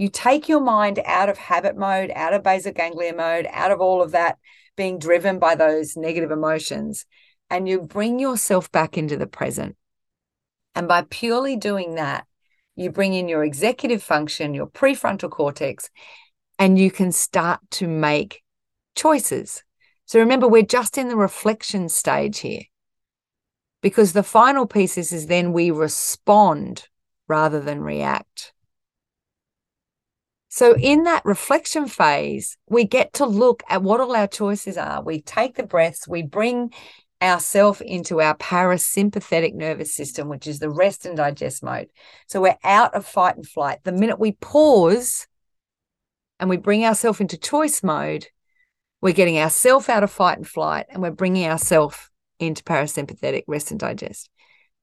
you 0.00 0.08
take 0.08 0.48
your 0.48 0.60
mind 0.60 0.98
out 1.04 1.28
of 1.28 1.36
habit 1.36 1.76
mode, 1.76 2.10
out 2.14 2.32
of 2.32 2.42
basal 2.42 2.72
ganglia 2.72 3.14
mode, 3.14 3.46
out 3.50 3.70
of 3.70 3.82
all 3.82 4.00
of 4.00 4.12
that 4.12 4.38
being 4.74 4.98
driven 4.98 5.38
by 5.38 5.54
those 5.54 5.94
negative 5.94 6.30
emotions 6.30 7.04
and 7.50 7.68
you 7.68 7.82
bring 7.82 8.18
yourself 8.18 8.72
back 8.72 8.96
into 8.96 9.18
the 9.18 9.26
present. 9.26 9.76
And 10.74 10.88
by 10.88 11.04
purely 11.10 11.54
doing 11.54 11.96
that, 11.96 12.24
you 12.76 12.90
bring 12.90 13.12
in 13.12 13.28
your 13.28 13.44
executive 13.44 14.02
function, 14.02 14.54
your 14.54 14.68
prefrontal 14.68 15.30
cortex, 15.30 15.90
and 16.58 16.78
you 16.78 16.90
can 16.90 17.12
start 17.12 17.60
to 17.72 17.86
make 17.86 18.42
choices. 18.94 19.64
So 20.06 20.18
remember, 20.18 20.48
we're 20.48 20.62
just 20.62 20.96
in 20.96 21.08
the 21.08 21.16
reflection 21.16 21.90
stage 21.90 22.38
here 22.38 22.62
because 23.82 24.14
the 24.14 24.22
final 24.22 24.66
piece 24.66 24.96
is, 24.96 25.12
is 25.12 25.26
then 25.26 25.52
we 25.52 25.70
respond 25.70 26.88
rather 27.28 27.60
than 27.60 27.82
react. 27.82 28.54
So, 30.52 30.74
in 30.76 31.04
that 31.04 31.24
reflection 31.24 31.86
phase, 31.86 32.56
we 32.68 32.84
get 32.84 33.12
to 33.14 33.24
look 33.24 33.62
at 33.68 33.84
what 33.84 34.00
all 34.00 34.16
our 34.16 34.26
choices 34.26 34.76
are. 34.76 35.00
We 35.00 35.22
take 35.22 35.54
the 35.54 35.62
breaths, 35.62 36.08
we 36.08 36.22
bring 36.22 36.72
ourself 37.22 37.80
into 37.80 38.20
our 38.20 38.36
parasympathetic 38.36 39.54
nervous 39.54 39.94
system, 39.94 40.28
which 40.28 40.48
is 40.48 40.58
the 40.58 40.68
rest 40.68 41.06
and 41.06 41.16
digest 41.16 41.62
mode. 41.62 41.88
So 42.26 42.40
we're 42.40 42.58
out 42.64 42.94
of 42.94 43.06
fight 43.06 43.36
and 43.36 43.46
flight. 43.46 43.78
The 43.84 43.92
minute 43.92 44.18
we 44.18 44.32
pause 44.32 45.28
and 46.40 46.50
we 46.50 46.56
bring 46.56 46.84
ourselves 46.84 47.20
into 47.20 47.36
choice 47.36 47.82
mode, 47.84 48.26
we're 49.00 49.12
getting 49.14 49.38
ourselves 49.38 49.88
out 49.88 50.02
of 50.02 50.10
fight 50.10 50.38
and 50.38 50.48
flight 50.48 50.86
and 50.88 51.00
we're 51.00 51.10
bringing 51.10 51.48
ourselves 51.48 52.10
into 52.40 52.64
parasympathetic 52.64 53.44
rest 53.46 53.70
and 53.70 53.78
digest. 53.78 54.30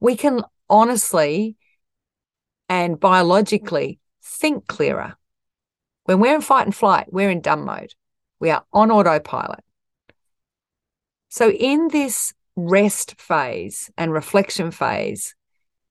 We 0.00 0.16
can 0.16 0.42
honestly 0.70 1.56
and 2.70 2.98
biologically 2.98 3.98
think 4.22 4.66
clearer. 4.66 5.16
When 6.08 6.20
we're 6.20 6.36
in 6.36 6.40
fight 6.40 6.64
and 6.64 6.74
flight, 6.74 7.12
we're 7.12 7.28
in 7.28 7.42
dumb 7.42 7.66
mode. 7.66 7.92
We 8.40 8.48
are 8.48 8.64
on 8.72 8.90
autopilot. 8.90 9.62
So, 11.28 11.50
in 11.50 11.88
this 11.88 12.32
rest 12.56 13.20
phase 13.20 13.90
and 13.98 14.10
reflection 14.10 14.70
phase, 14.70 15.34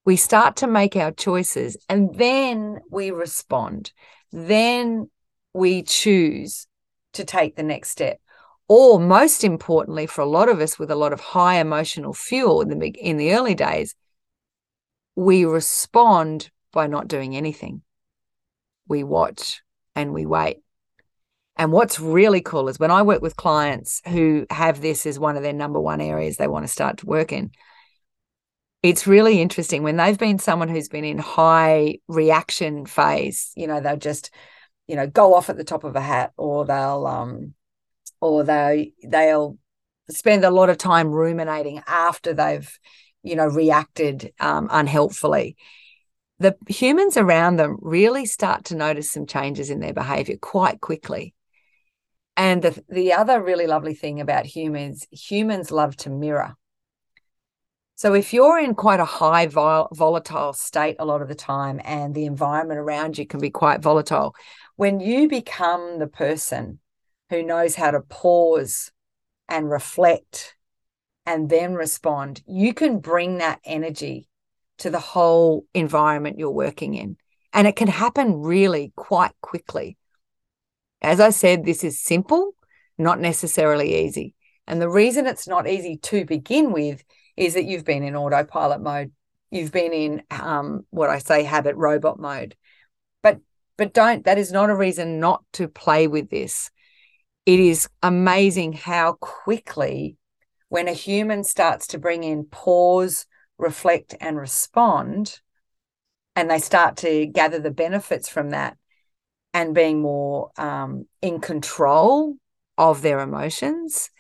we 0.06 0.15
start 0.15 0.56
to 0.56 0.65
make 0.65 0.95
our 0.95 1.12
choices 1.12 1.77
and 1.88 2.15
then 2.15 2.80
we 2.89 3.12
respond. 3.12 3.91
Then 4.32 5.12
we 5.53 5.84
choose 5.84 6.65
to 7.13 7.23
take 7.23 7.56
the 7.56 7.62
next 7.62 7.91
step. 7.91 8.19
Or, 8.67 8.99
most 8.99 9.43
importantly, 9.43 10.08
for 10.08 10.21
a 10.21 10.25
lot 10.25 10.49
of 10.49 10.62
us 10.62 10.80
with 10.80 10.89
a 10.89 10.95
lot 10.95 11.13
of 11.13 11.19
high 11.19 11.60
emotional 11.60 12.13
fuel 12.13 12.62
in 12.62 12.69
the, 12.69 12.88
in 12.88 13.17
the 13.17 13.36
early 13.36 13.53
days, 13.53 13.93
we 15.15 15.45
respond 15.45 16.49
by 16.71 16.88
not 16.88 17.08
doing 17.08 17.36
anything. 17.36 17.84
We 18.88 19.03
watch 19.03 19.62
and 19.97 20.13
we 20.13 20.25
wait. 20.25 20.57
And 21.57 21.71
what's 21.71 21.99
really 21.99 22.41
cool 22.41 22.69
is 22.69 22.79
when 22.79 22.91
I 22.91 23.01
work 23.01 23.21
with 23.21 23.36
clients 23.36 24.01
who 24.07 24.45
have 24.51 24.79
this 24.79 25.05
as 25.07 25.17
one 25.17 25.36
of 25.36 25.43
their 25.43 25.53
number 25.53 25.79
one 25.79 26.01
areas 26.01 26.38
they 26.38 26.47
want 26.47 26.65
to 26.65 26.71
start 26.71 26.97
to 26.97 27.07
work 27.07 27.33
in, 27.33 27.51
it's 28.83 29.07
really 29.07 29.41
interesting 29.41 29.81
when 29.81 29.97
they've 29.97 30.17
been 30.17 30.38
someone 30.38 30.69
who's 30.69 30.88
been 30.88 31.03
in 31.03 31.17
high 31.17 31.97
reaction 32.07 32.86
phase, 32.86 33.51
you 33.55 33.65
know, 33.65 33.81
they'll 33.81 33.97
just, 33.97 34.29
you 34.88 34.95
know, 34.95 35.07
go 35.07 35.33
off 35.33 35.49
at 35.49 35.57
the 35.57 35.63
top 35.63 35.83
of 35.83 35.95
a 35.95 36.01
hat 36.01 36.31
or 36.38 36.63
they'll 36.63 37.07
um 37.07 37.53
or 38.21 38.43
they 38.43 38.93
they'll 39.03 39.57
spend 40.12 40.45
a 40.45 40.51
lot 40.51 40.69
of 40.69 40.77
time 40.77 41.10
ruminating 41.10 41.81
after 41.88 42.33
they've, 42.33 42.79
you 43.23 43.36
know, 43.36 43.47
reacted 43.47 44.31
um, 44.39 44.69
unhelpfully 44.71 45.57
the 46.39 46.56
humans 46.67 47.17
around 47.17 47.56
them 47.56 47.78
really 47.82 48.26
start 48.26 48.65
to 48.65 48.76
notice 48.76 49.12
some 49.12 49.26
changes 49.26 49.69
in 49.69 49.80
their 49.80 49.93
behavior 49.93 50.38
quite 50.39 50.82
quickly. 50.82 51.34
And 52.36 52.62
the, 52.62 52.84
the 52.88 53.13
other 53.13 53.41
really 53.41 53.65
lovely 53.65 53.95
thing 53.95 54.21
about 54.21 54.45
humans, 54.45 55.08
humans 55.12 55.71
love 55.71 55.95
to 55.97 56.10
mirror. 56.12 56.56
So 57.95 58.13
if 58.13 58.32
you're 58.32 58.60
in 58.60 58.76
quite 58.76 59.00
a 59.00 59.06
high 59.06 59.47
vol- 59.47 59.89
volatile 59.91 60.54
state 60.54 60.97
a 61.00 61.06
lot 61.06 61.23
of 61.23 61.28
the 61.28 61.36
time 61.36 61.82
and 61.84 62.13
the 62.13 62.26
environment 62.26 62.80
around 62.80 63.17
you 63.17 63.26
can 63.26 63.39
be 63.39 63.50
quite 63.50 63.82
volatile, 63.82 64.36
when 64.76 65.00
you 65.00 65.28
become 65.28 65.97
the 65.97 66.06
person 66.06 66.80
who 67.32 67.41
knows 67.41 67.73
how 67.73 67.89
to 67.89 68.02
pause 68.02 68.91
and 69.50 69.67
reflect 69.67 70.56
and 71.26 71.50
then 71.50 71.73
respond, 71.73 72.43
you 72.45 72.76
can 72.76 73.00
bring 73.00 73.39
that 73.39 73.60
energy 73.65 74.30
to 74.79 74.89
the 74.89 74.99
whole 74.99 75.65
environment 75.73 76.39
you're 76.39 76.51
working 76.51 76.93
in. 76.95 77.17
And 77.53 77.67
it 77.67 77.75
can 77.75 77.87
happen 77.87 78.41
really 78.41 78.93
quite 78.95 79.31
quickly. 79.41 79.97
As 81.01 81.19
I 81.19 81.29
said, 81.29 81.65
this 81.65 81.83
is 81.83 82.01
simple, 82.01 82.53
not 82.97 83.19
necessarily 83.19 84.05
easy. 84.05 84.35
And 84.67 84.81
the 84.81 84.89
reason 84.89 85.25
it's 85.25 85.47
not 85.47 85.67
easy 85.67 85.97
to 85.97 86.25
begin 86.25 86.71
with 86.71 87.03
is 87.35 87.53
that 87.53 87.65
you've 87.65 87.85
been 87.85 88.03
in 88.03 88.15
autopilot 88.15 88.81
mode. 88.81 89.11
You've 89.49 89.71
been 89.71 89.93
in 89.93 90.23
um, 90.29 90.85
what 90.89 91.09
I 91.09 91.19
say 91.19 91.43
habit 91.43 91.75
robot 91.75 92.19
mode. 92.19 92.55
But 93.23 93.39
but 93.77 93.93
don't 93.93 94.25
that 94.25 94.37
is 94.37 94.51
not 94.51 94.69
a 94.69 94.75
reason 94.75 95.19
not 95.19 95.43
to 95.53 95.67
play 95.67 96.07
with 96.07 96.29
this. 96.29 96.69
It 97.45 97.59
is 97.59 97.87
amazing 98.03 98.73
how 98.73 99.13
quickly 99.13 100.17
when 100.69 100.89
a 100.89 100.93
human 100.93 101.45
starts 101.45 101.87
to 101.87 101.97
bring 101.97 102.25
in 102.25 102.45
pause, 102.45 103.25
reflect 103.58 104.15
and 104.20 104.38
respond 104.38 105.41
and 106.38 106.52
they 106.52 106.60
start 106.60 106.98
to 106.98 107.26
gather 107.26 107.58
the 107.58 107.72
benefits 107.72 108.30
from 108.30 108.52
that 108.52 108.78
and 109.56 109.74
being 109.74 110.02
more 110.02 110.52
um, 110.56 111.08
in 111.20 111.39
control 111.39 112.36
of 112.78 113.02
their 113.02 113.22
emotions. 113.22 114.12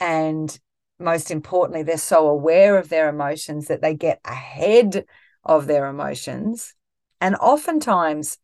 And 0.00 0.58
most 0.98 1.30
importantly 1.30 1.84
they're 1.84 1.96
so 1.96 2.28
aware 2.28 2.76
of 2.76 2.88
their 2.88 3.08
emotions 3.08 3.68
that 3.68 3.82
they 3.82 3.94
get 3.94 4.20
ahead 4.24 5.04
of 5.44 5.68
their 5.68 5.86
emotions. 5.86 6.74
And 7.20 7.36
oftentimes 7.36 8.38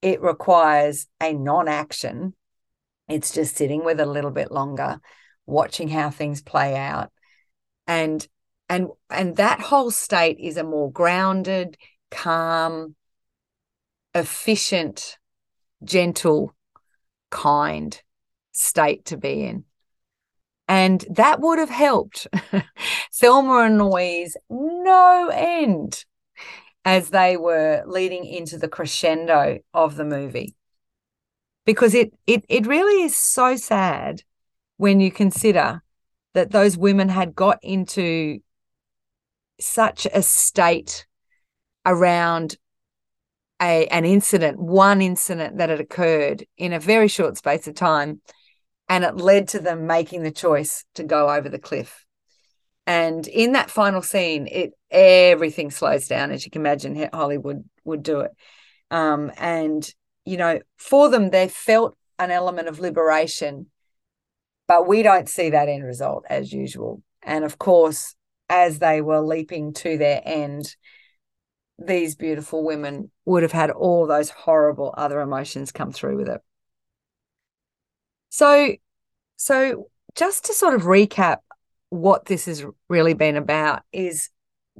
it 0.00 0.22
requires 0.22 1.08
a 1.20 1.34
non-action. 1.34 2.34
It's 3.06 3.34
just 3.34 3.56
sitting 3.56 3.84
with 3.84 4.00
a 4.00 4.06
little 4.06 4.30
bit 4.30 4.50
longer 4.50 4.98
watching 5.44 5.88
how 5.88 6.08
things 6.08 6.40
play 6.40 6.74
out. 6.74 7.12
And 7.86 8.26
and 8.68 8.88
and 9.10 9.36
that 9.36 9.60
whole 9.60 9.90
state 9.90 10.38
is 10.40 10.56
a 10.56 10.64
more 10.64 10.90
grounded 10.90 11.76
calm 12.10 12.94
efficient 14.14 15.18
gentle 15.84 16.54
kind 17.30 18.02
state 18.52 19.04
to 19.04 19.16
be 19.16 19.44
in 19.44 19.64
and 20.68 21.04
that 21.10 21.40
would 21.40 21.58
have 21.58 21.70
helped 21.70 22.26
Thelma 23.14 23.60
and 23.60 23.78
Louise 23.78 24.36
no 24.50 25.30
end 25.32 26.04
as 26.84 27.10
they 27.10 27.36
were 27.36 27.82
leading 27.86 28.24
into 28.24 28.58
the 28.58 28.68
crescendo 28.68 29.58
of 29.74 29.96
the 29.96 30.04
movie. 30.04 30.54
Because 31.64 31.94
it 31.94 32.12
it 32.26 32.44
it 32.48 32.66
really 32.66 33.02
is 33.02 33.16
so 33.16 33.56
sad 33.56 34.22
when 34.76 35.00
you 35.00 35.10
consider 35.10 35.82
that 36.34 36.52
those 36.52 36.76
women 36.76 37.08
had 37.08 37.34
got 37.34 37.58
into 37.62 38.38
such 39.60 40.06
a 40.12 40.22
state 40.22 41.06
around 41.84 42.56
a 43.60 43.86
an 43.86 44.04
incident, 44.04 44.58
one 44.58 45.00
incident 45.00 45.58
that 45.58 45.70
had 45.70 45.80
occurred 45.80 46.44
in 46.58 46.72
a 46.72 46.80
very 46.80 47.08
short 47.08 47.36
space 47.38 47.66
of 47.66 47.74
time, 47.74 48.20
and 48.88 49.04
it 49.04 49.16
led 49.16 49.48
to 49.48 49.58
them 49.58 49.86
making 49.86 50.22
the 50.22 50.30
choice 50.30 50.84
to 50.94 51.04
go 51.04 51.30
over 51.30 51.48
the 51.48 51.58
cliff. 51.58 52.04
And 52.86 53.26
in 53.26 53.52
that 53.52 53.70
final 53.70 54.02
scene, 54.02 54.46
it 54.46 54.72
everything 54.90 55.70
slows 55.70 56.06
down, 56.06 56.30
as 56.30 56.44
you 56.44 56.50
can 56.50 56.62
imagine. 56.62 57.08
Hollywood 57.12 57.64
would 57.84 58.02
do 58.02 58.20
it, 58.20 58.32
um, 58.90 59.32
and 59.36 59.88
you 60.24 60.36
know, 60.36 60.60
for 60.76 61.08
them, 61.08 61.30
they 61.30 61.48
felt 61.48 61.96
an 62.18 62.30
element 62.30 62.68
of 62.68 62.80
liberation, 62.80 63.66
but 64.66 64.88
we 64.88 65.02
don't 65.02 65.28
see 65.28 65.50
that 65.50 65.68
end 65.68 65.84
result 65.84 66.24
as 66.28 66.52
usual. 66.52 67.00
And 67.22 67.44
of 67.44 67.58
course, 67.58 68.15
as 68.48 68.78
they 68.78 69.00
were 69.00 69.20
leaping 69.20 69.72
to 69.74 69.98
their 69.98 70.20
end, 70.24 70.76
these 71.78 72.14
beautiful 72.14 72.64
women 72.64 73.10
would 73.24 73.42
have 73.42 73.52
had 73.52 73.70
all 73.70 74.06
those 74.06 74.30
horrible 74.30 74.94
other 74.96 75.20
emotions 75.20 75.72
come 75.72 75.92
through 75.92 76.16
with 76.16 76.28
it. 76.28 76.40
So, 78.30 78.76
so 79.36 79.90
just 80.14 80.44
to 80.46 80.54
sort 80.54 80.74
of 80.74 80.82
recap 80.82 81.38
what 81.90 82.26
this 82.26 82.46
has 82.46 82.64
really 82.88 83.14
been 83.14 83.36
about 83.36 83.82
is 83.92 84.30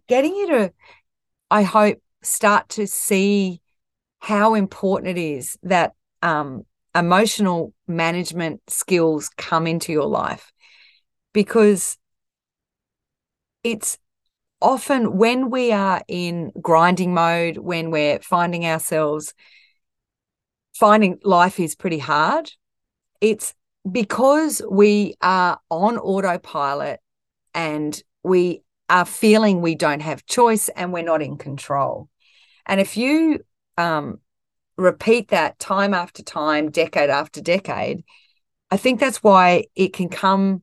getting 0.08 0.34
you 0.34 0.48
to, 0.48 0.72
I 1.50 1.62
hope, 1.62 1.98
start 2.22 2.68
to 2.70 2.86
see 2.86 3.60
how 4.18 4.54
important 4.54 5.16
it 5.16 5.20
is 5.20 5.56
that 5.62 5.92
um, 6.22 6.64
emotional 6.94 7.72
management 7.86 8.60
skills 8.68 9.28
come 9.36 9.66
into 9.66 9.92
your 9.92 10.06
life 10.06 10.52
because 11.32 11.98
it's 13.66 13.98
often 14.62 15.16
when 15.16 15.50
we 15.50 15.72
are 15.72 16.00
in 16.06 16.52
grinding 16.62 17.12
mode, 17.12 17.58
when 17.58 17.90
we're 17.90 18.20
finding 18.20 18.64
ourselves 18.64 19.34
finding 20.72 21.18
life 21.24 21.58
is 21.58 21.74
pretty 21.74 21.98
hard, 21.98 22.52
it's 23.20 23.54
because 23.90 24.62
we 24.70 25.14
are 25.20 25.58
on 25.68 25.98
autopilot 25.98 27.00
and 27.54 28.02
we 28.22 28.62
are 28.88 29.04
feeling 29.04 29.60
we 29.60 29.74
don't 29.74 30.02
have 30.02 30.26
choice 30.26 30.68
and 30.68 30.92
we're 30.92 31.02
not 31.02 31.22
in 31.22 31.36
control. 31.36 32.08
And 32.66 32.80
if 32.80 32.96
you 32.96 33.40
um, 33.76 34.20
repeat 34.76 35.28
that 35.28 35.58
time 35.58 35.92
after 35.92 36.22
time, 36.22 36.70
decade 36.70 37.10
after 37.10 37.40
decade, 37.40 38.04
I 38.70 38.76
think 38.76 39.00
that's 39.00 39.22
why 39.24 39.64
it 39.74 39.92
can 39.92 40.08
come 40.08 40.62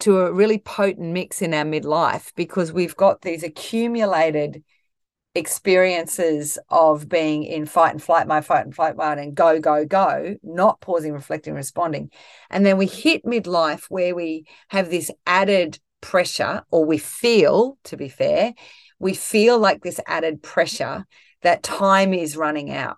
to 0.00 0.20
a 0.20 0.32
really 0.32 0.58
potent 0.58 1.12
mix 1.12 1.42
in 1.42 1.54
our 1.54 1.64
midlife 1.64 2.32
because 2.34 2.72
we've 2.72 2.96
got 2.96 3.22
these 3.22 3.42
accumulated 3.42 4.62
experiences 5.34 6.58
of 6.68 7.08
being 7.08 7.44
in 7.44 7.66
fight 7.66 7.92
and 7.92 8.02
flight 8.02 8.26
mode, 8.26 8.44
fight 8.44 8.64
and 8.64 8.74
flight 8.74 8.96
mode, 8.96 9.18
and 9.18 9.34
go, 9.34 9.60
go, 9.60 9.84
go, 9.84 10.36
not 10.42 10.80
pausing, 10.80 11.12
reflecting, 11.12 11.54
responding. 11.54 12.10
And 12.50 12.66
then 12.66 12.78
we 12.78 12.86
hit 12.86 13.24
midlife 13.24 13.84
where 13.88 14.14
we 14.14 14.46
have 14.68 14.90
this 14.90 15.10
added 15.26 15.78
pressure, 16.00 16.62
or 16.70 16.84
we 16.84 16.98
feel, 16.98 17.78
to 17.84 17.96
be 17.96 18.08
fair, 18.08 18.54
we 18.98 19.14
feel 19.14 19.58
like 19.58 19.82
this 19.82 20.00
added 20.06 20.42
pressure 20.42 21.06
that 21.42 21.62
time 21.62 22.12
is 22.12 22.36
running 22.36 22.70
out. 22.70 22.96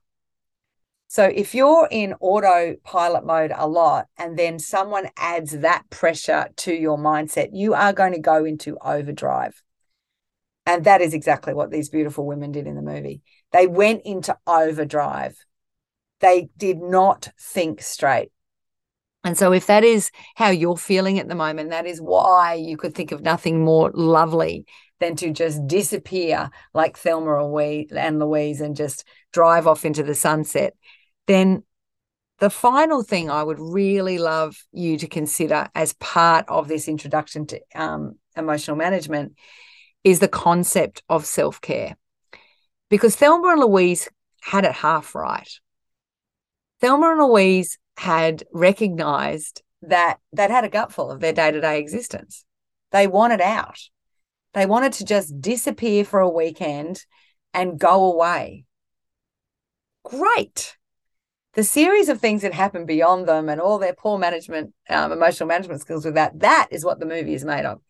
So 1.13 1.25
if 1.25 1.55
you're 1.55 1.89
in 1.91 2.15
autopilot 2.21 3.27
mode 3.27 3.53
a 3.55 3.69
lot 3.69 4.07
and 4.17 4.39
then 4.39 4.59
someone 4.59 5.11
adds 5.19 5.53
that 5.59 5.91
pressure 5.91 6.49
to 6.57 6.73
your 6.73 6.97
mindset, 6.97 7.51
you 7.53 7.75
are 7.75 7.93
going 7.93 8.15
to 8.15 8.19
go 8.19 8.47
into 8.47 8.79
overdrive. 8.83 9.63
And 10.65 10.85
that 10.85 11.03
is 11.03 11.13
exactly 11.13 11.53
what 11.53 11.71
these 11.71 11.91
beautiful 11.91 12.25
women 12.25 12.51
did 12.51 12.67
in 12.67 12.77
the 12.77 12.81
movie. 12.81 13.21
They 13.53 13.67
went 13.67 14.07
into 14.07 14.35
overdrive. 14.47 15.37
They 16.21 16.49
did 16.57 16.79
not 16.79 17.29
think 17.39 17.83
straight. 17.83 18.33
And 19.23 19.37
so, 19.37 19.53
if 19.53 19.67
that 19.67 19.85
is 19.85 20.11
how 20.35 20.49
you're 20.49 20.79
feeling 20.79 21.19
at 21.19 21.29
the 21.29 21.35
moment, 21.35 21.71
that 21.71 21.85
is 21.85 22.01
why 22.01 22.55
you 22.55 22.79
could 22.79 22.95
think 22.95 23.13
of 23.13 23.21
nothing 23.21 23.63
more 23.63 23.91
lovely 23.93 24.65
than 24.99 25.17
to 25.17 25.31
just 25.31 25.67
disappear 25.67 26.49
like 26.73 26.97
Thelma 26.97 27.37
and 27.45 28.19
Louise 28.19 28.63
and 28.63 28.75
just 28.75 29.05
drive 29.31 29.67
off 29.67 29.85
into 29.85 30.03
the 30.03 30.15
sunset, 30.15 30.75
then 31.33 31.63
the 32.39 32.51
final 32.51 33.03
thing 33.03 33.31
I 33.31 33.43
would 33.43 33.61
really 33.61 34.19
love 34.19 34.57
you 34.73 34.99
to 34.99 35.07
consider 35.07 35.69
as 35.75 35.93
part 35.95 36.45
of 36.49 36.69
this 36.69 36.89
introduction 36.89 37.47
to 37.47 37.61
um, 37.75 38.19
emotional 38.37 38.77
management 38.77 39.37
is 40.05 40.19
the 40.19 40.29
concept 40.29 41.03
of 41.09 41.25
self 41.25 41.61
care. 41.61 41.97
Because 42.91 43.17
Thelma 43.17 43.49
and 43.53 43.61
Louise 43.61 44.09
had 44.43 44.65
it 44.65 44.73
half 44.73 45.15
right. 45.15 45.49
Thelma 46.81 47.13
and 47.13 47.21
Louise 47.21 47.79
had 47.97 48.43
recognized 48.53 49.63
that 49.83 50.19
they'd 50.33 50.51
had 50.51 50.65
a 50.65 50.69
gutful 50.69 51.11
of 51.11 51.21
their 51.21 51.33
day 51.33 51.53
to 51.53 51.61
day 51.61 51.79
existence. 51.79 52.45
They 52.91 53.07
wanted 53.07 53.41
out. 53.41 53.79
They 54.55 54.67
wanted 54.67 54.95
to 54.95 55.05
just 55.05 55.41
disappear 55.41 56.05
for 56.05 56.21
a 56.21 56.29
weekend 56.29 57.05
and 57.55 57.79
go 57.79 58.13
away. 58.13 58.65
Great. 60.05 60.77
The 61.55 61.65
series 61.65 62.09
of 62.09 62.21
things 62.21 62.43
that 62.43 62.55
happen 62.55 62.87
beyond 62.87 63.29
them 63.29 63.49
and 63.49 63.61
all 63.61 63.79
their 63.79 63.95
poor 63.95 64.19
management, 64.19 64.73
um, 64.89 65.13
emotional 65.13 65.49
management 65.49 65.83
skills 65.83 66.05
with 66.05 66.15
that, 66.15 66.41
that 66.41 66.69
is 66.71 66.85
what 66.85 66.99
the 66.99 67.07
movie 67.07 67.35
is 67.35 67.45
made 67.45 67.67
of. 67.67 67.81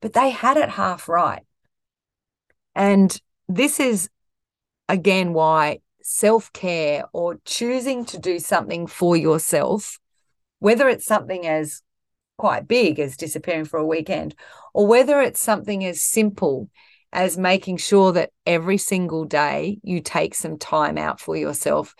But 0.00 0.12
they 0.12 0.30
had 0.30 0.56
it 0.56 0.68
half 0.68 1.08
right. 1.08 1.42
And 2.74 3.16
this 3.48 3.78
is, 3.78 4.08
again, 4.88 5.32
why 5.32 5.78
self 6.02 6.52
care 6.52 7.04
or 7.12 7.38
choosing 7.44 8.04
to 8.06 8.18
do 8.18 8.40
something 8.40 8.88
for 8.88 9.16
yourself, 9.16 10.00
whether 10.58 10.88
it's 10.88 11.06
something 11.06 11.46
as 11.46 11.82
quite 12.38 12.66
big 12.66 12.98
as 12.98 13.16
disappearing 13.16 13.66
for 13.66 13.78
a 13.78 13.86
weekend, 13.86 14.34
or 14.74 14.88
whether 14.88 15.20
it's 15.20 15.40
something 15.40 15.84
as 15.84 16.02
simple 16.02 16.68
as 17.12 17.36
making 17.36 17.76
sure 17.76 18.10
that 18.12 18.30
every 18.46 18.78
single 18.78 19.24
day 19.24 19.78
you 19.82 20.00
take 20.00 20.34
some 20.34 20.58
time 20.58 20.96
out 20.98 21.20
for 21.20 21.36
yourself, 21.36 21.94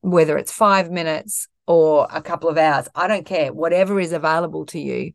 whether 0.00 0.36
it's 0.38 0.52
five 0.52 0.90
minutes 0.90 1.48
or 1.66 2.06
a 2.10 2.22
couple 2.22 2.48
of 2.48 2.58
hours, 2.58 2.88
I 2.94 3.06
don't 3.08 3.26
care, 3.26 3.52
whatever 3.52 4.00
is 4.00 4.12
available 4.12 4.66
to 4.66 4.78
you. 4.80 5.12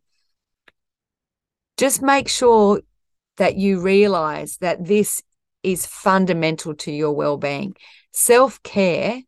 Just 1.77 2.01
make 2.01 2.27
sure 2.27 2.81
that 3.37 3.55
you 3.55 3.79
realize 3.79 4.57
that 4.57 4.85
this 4.85 5.21
is 5.63 5.85
fundamental 5.85 6.73
to 6.75 6.91
your 6.91 7.11
well 7.11 7.37
being. 7.37 7.75
Self 8.11 8.61
care 8.63 9.21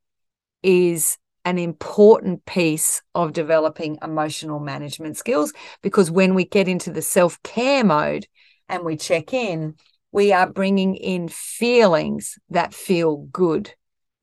is 0.64 1.18
an 1.46 1.58
important 1.58 2.46
piece 2.46 3.02
of 3.16 3.34
developing 3.34 3.98
emotional 4.04 4.60
management 4.60 5.18
skills 5.18 5.54
because 5.82 6.12
when 6.12 6.36
we 6.36 6.46
get 6.46 6.68
into 6.68 6.92
the 6.92 7.02
self 7.02 7.42
care 7.44 7.84
mode 7.84 8.28
and 8.68 8.84
we 8.84 8.98
check 8.98 9.34
in, 9.34 9.76
we 10.12 10.32
are 10.34 10.48
bringing 10.48 10.96
in 10.96 11.28
feelings 11.28 12.38
that 12.50 12.74
feel 12.74 13.18
good. 13.32 13.74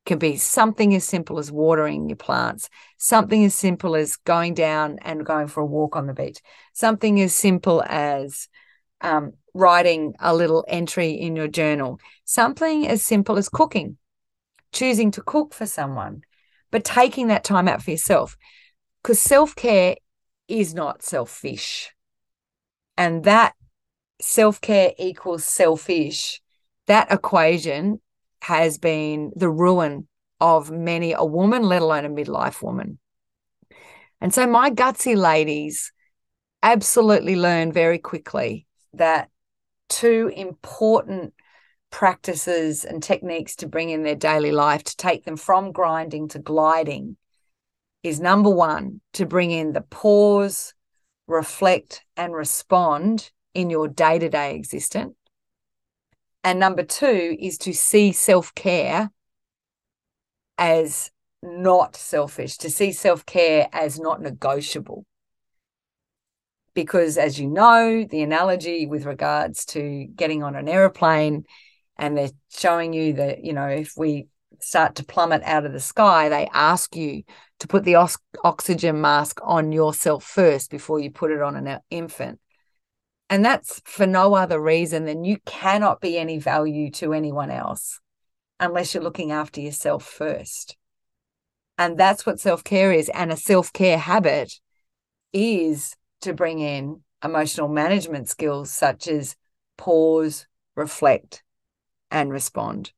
Can 0.07 0.19
be 0.19 0.37
something 0.37 0.95
as 0.95 1.03
simple 1.03 1.37
as 1.37 1.51
watering 1.51 2.07
your 2.07 2.15
plants, 2.15 2.69
something 2.97 3.43
as 3.43 3.53
simple 3.53 3.93
as 3.93 4.15
going 4.15 4.53
down 4.53 4.99
and 5.01 5.25
going 5.25 5.47
for 5.47 5.59
a 5.59 5.65
walk 5.65 5.97
on 5.97 6.07
the 6.07 6.13
beach, 6.13 6.39
something 6.71 7.19
as 7.19 7.33
simple 7.33 7.83
as 7.85 8.47
um, 9.01 9.33
writing 9.53 10.15
a 10.21 10.33
little 10.33 10.63
entry 10.69 11.11
in 11.11 11.35
your 11.35 11.49
journal, 11.49 11.99
something 12.23 12.87
as 12.87 13.03
simple 13.03 13.37
as 13.37 13.49
cooking, 13.49 13.97
choosing 14.71 15.11
to 15.11 15.21
cook 15.21 15.53
for 15.53 15.65
someone, 15.65 16.21
but 16.71 16.85
taking 16.85 17.27
that 17.27 17.43
time 17.43 17.67
out 17.67 17.81
for 17.81 17.91
yourself. 17.91 18.37
Because 19.03 19.19
self 19.19 19.57
care 19.57 19.97
is 20.47 20.73
not 20.73 21.03
selfish. 21.03 21.93
And 22.97 23.25
that 23.25 23.55
self 24.21 24.61
care 24.61 24.93
equals 24.97 25.43
selfish, 25.43 26.41
that 26.85 27.11
equation 27.11 27.99
has 28.47 28.77
been 28.77 29.33
the 29.35 29.49
ruin 29.49 30.07
of 30.39 30.71
many 30.71 31.11
a 31.11 31.25
woman, 31.25 31.63
let 31.63 31.81
alone 31.81 32.05
a 32.05 32.09
midlife 32.09 32.63
woman. 32.63 32.97
And 34.21 34.33
so 34.33 34.47
my 34.47 34.71
gutsy 34.71 35.17
ladies 35.17 35.91
absolutely 36.63 37.35
learn 37.35 37.73
very 37.73 37.97
quickly 37.97 38.65
that 38.93 39.27
two 39.89 40.31
important 40.33 41.33
practices 41.91 42.85
and 42.85 43.03
techniques 43.03 43.57
to 43.57 43.67
bring 43.67 43.89
in 43.89 44.03
their 44.03 44.15
daily 44.15 44.53
life 44.53 44.85
to 44.85 44.95
take 44.95 45.25
them 45.25 45.35
from 45.35 45.73
grinding 45.73 46.29
to 46.29 46.39
gliding 46.39 47.17
is 48.01 48.21
number 48.21 48.49
one, 48.49 49.01
to 49.11 49.25
bring 49.25 49.51
in 49.51 49.73
the 49.73 49.81
pause, 49.81 50.73
reflect, 51.27 52.05
and 52.15 52.33
respond 52.33 53.29
in 53.53 53.69
your 53.69 53.89
day 53.89 54.17
to 54.19 54.29
day 54.29 54.55
existence. 54.55 55.16
And 56.47 56.61
number 56.61 56.83
two 56.83 57.35
is 57.37 57.57
to 57.57 57.73
see 57.73 58.13
self 58.13 58.55
care 58.55 59.11
as 60.57 61.11
not 61.43 61.97
selfish, 61.97 62.55
to 62.59 62.69
see 62.69 62.93
self 62.93 63.25
care 63.25 63.67
as 63.73 63.99
not 63.99 64.21
negotiable. 64.21 65.05
Because 66.73 67.17
as 67.17 67.37
you 67.37 67.49
know 67.49 68.05
the 68.05 68.21
analogy 68.21 68.85
with 68.85 69.03
regards 69.03 69.65
to 69.65 70.07
getting 70.15 70.41
on 70.41 70.55
an 70.55 70.69
aeroplane 70.69 71.43
and 71.97 72.17
they're 72.17 72.31
showing 72.49 72.93
you 72.93 73.11
that 73.15 73.43
you 73.43 73.51
know 73.51 73.67
if 73.67 73.95
we 73.97 74.27
start 74.61 74.95
to 74.95 75.03
plummet 75.03 75.43
out 75.43 75.65
of 75.65 75.73
the 75.73 75.81
sky 75.81 76.29
they 76.29 76.47
ask 76.53 76.95
you 76.95 77.23
to 77.59 77.67
put 77.67 77.83
the 77.83 77.95
oxygen 78.45 79.01
mask 79.01 79.41
on 79.43 79.73
yourself 79.73 80.23
first 80.23 80.71
before 80.71 81.01
you 81.01 81.11
put 81.11 81.29
it 81.29 81.41
on 81.41 81.57
an 81.57 81.67
uh, 81.67 81.79
infant 81.89 82.39
and 83.29 83.43
that's 83.43 83.81
for 83.85 84.05
no 84.05 84.35
other 84.35 84.59
reason 84.59 85.05
than 85.05 85.23
you 85.23 85.37
cannot 85.45 86.01
be 86.01 86.17
any 86.17 86.37
value 86.37 86.89
to 86.91 87.13
anyone 87.13 87.51
else 87.51 87.99
unless 88.59 88.93
you're 88.93 89.03
looking 89.03 89.31
after 89.31 89.61
yourself 89.61 90.03
first 90.03 90.77
and 91.77 91.97
that's 91.97 92.25
what 92.25 92.39
self-care 92.39 92.91
is 92.91 93.09
and 93.09 93.31
a 93.31 93.37
self-care 93.37 93.97
habit 93.97 94.59
is 95.33 95.95
to 96.21 96.33
bring 96.33 96.59
in 96.59 97.01
emotional 97.23 97.67
management 97.67 98.29
skills 98.29 98.71
such 98.71 99.07
as 99.07 99.35
pause, 99.77 100.47
reflect, 100.75 101.43
and 102.09 102.31
respond. 102.31 102.91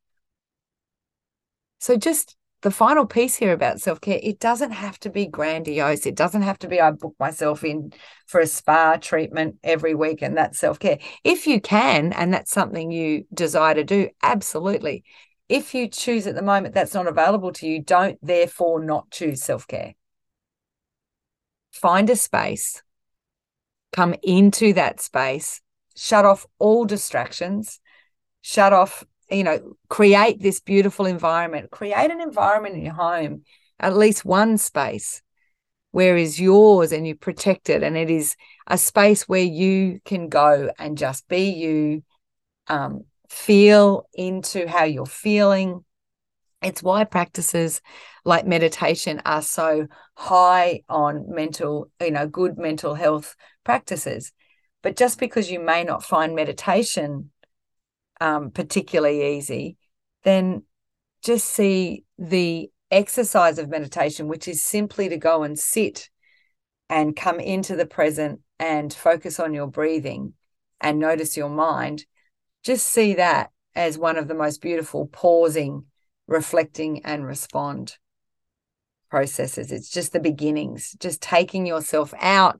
So, 1.79 1.97
just 1.97 2.35
the 2.61 2.71
final 2.71 3.05
piece 3.05 3.35
here 3.35 3.53
about 3.53 3.81
self 3.81 4.01
care, 4.01 4.19
it 4.21 4.39
doesn't 4.39 4.71
have 4.71 4.99
to 5.01 5.09
be 5.09 5.25
grandiose. 5.27 6.05
It 6.05 6.15
doesn't 6.15 6.41
have 6.41 6.59
to 6.59 6.67
be, 6.67 6.81
I 6.81 6.91
book 6.91 7.15
myself 7.19 7.63
in 7.63 7.93
for 8.27 8.41
a 8.41 8.47
spa 8.47 8.97
treatment 8.97 9.57
every 9.63 9.95
week 9.95 10.21
and 10.21 10.37
that's 10.37 10.59
self 10.59 10.79
care. 10.79 10.99
If 11.23 11.47
you 11.47 11.61
can, 11.61 12.13
and 12.13 12.33
that's 12.33 12.51
something 12.51 12.91
you 12.91 13.25
desire 13.33 13.75
to 13.75 13.83
do, 13.83 14.09
absolutely. 14.21 15.03
If 15.47 15.73
you 15.73 15.87
choose 15.87 16.27
at 16.27 16.35
the 16.35 16.41
moment 16.41 16.75
that's 16.75 16.93
not 16.93 17.07
available 17.07 17.51
to 17.53 17.67
you, 17.67 17.81
don't 17.81 18.19
therefore 18.21 18.83
not 18.83 19.09
choose 19.09 19.41
self 19.43 19.67
care. 19.67 19.95
Find 21.71 22.09
a 22.09 22.15
space 22.15 22.81
come 23.91 24.15
into 24.23 24.73
that 24.73 25.01
space, 25.01 25.61
shut 25.95 26.25
off 26.25 26.45
all 26.59 26.85
distractions, 26.85 27.79
shut 28.41 28.73
off, 28.73 29.03
you 29.29 29.43
know, 29.43 29.75
create 29.89 30.41
this 30.41 30.59
beautiful 30.59 31.05
environment, 31.05 31.71
create 31.71 32.11
an 32.11 32.21
environment 32.21 32.75
in 32.75 32.83
your 32.83 32.93
home, 32.93 33.43
at 33.79 33.95
least 33.95 34.25
one 34.25 34.57
space 34.57 35.21
where 35.91 36.17
is 36.17 36.39
yours 36.39 36.91
and 36.91 37.07
you 37.07 37.15
protect 37.15 37.69
it. 37.69 37.83
And 37.83 37.97
it 37.97 38.09
is 38.09 38.35
a 38.67 38.77
space 38.77 39.27
where 39.27 39.43
you 39.43 39.99
can 40.05 40.29
go 40.29 40.71
and 40.77 40.97
just 40.97 41.27
be 41.27 41.49
you, 41.49 42.03
um, 42.67 43.05
feel 43.29 44.07
into 44.13 44.67
how 44.67 44.83
you're 44.83 45.05
feeling. 45.05 45.83
It's 46.61 46.83
why 46.83 47.05
practices 47.05 47.81
like 48.25 48.45
meditation 48.45 49.21
are 49.25 49.41
so 49.41 49.87
high 50.15 50.81
on 50.89 51.25
mental, 51.29 51.89
you 52.01 52.11
know, 52.11 52.27
good 52.27 52.57
mental 52.57 52.93
health 52.93 53.35
practices. 53.63 54.31
But 54.83 54.95
just 54.95 55.19
because 55.19 55.49
you 55.49 55.59
may 55.59 55.83
not 55.83 56.03
find 56.03 56.35
meditation 56.35 57.31
um, 58.19 58.51
particularly 58.51 59.37
easy, 59.37 59.77
then 60.23 60.63
just 61.23 61.47
see 61.47 62.05
the 62.17 62.69
exercise 62.91 63.57
of 63.59 63.69
meditation, 63.69 64.27
which 64.27 64.47
is 64.47 64.63
simply 64.63 65.09
to 65.09 65.17
go 65.17 65.43
and 65.43 65.57
sit 65.57 66.09
and 66.89 67.15
come 67.15 67.39
into 67.39 67.75
the 67.75 67.85
present 67.85 68.41
and 68.59 68.93
focus 68.93 69.39
on 69.39 69.53
your 69.53 69.67
breathing 69.67 70.33
and 70.81 70.99
notice 70.99 71.37
your 71.37 71.49
mind. 71.49 72.05
Just 72.63 72.87
see 72.87 73.15
that 73.15 73.51
as 73.75 73.97
one 73.97 74.17
of 74.17 74.27
the 74.27 74.33
most 74.33 74.61
beautiful 74.61 75.07
pausing, 75.07 75.85
reflecting, 76.27 77.05
and 77.05 77.25
respond 77.25 77.97
processes. 79.09 79.71
It's 79.71 79.89
just 79.89 80.13
the 80.13 80.19
beginnings, 80.19 80.95
just 80.99 81.21
taking 81.21 81.65
yourself 81.65 82.13
out 82.19 82.59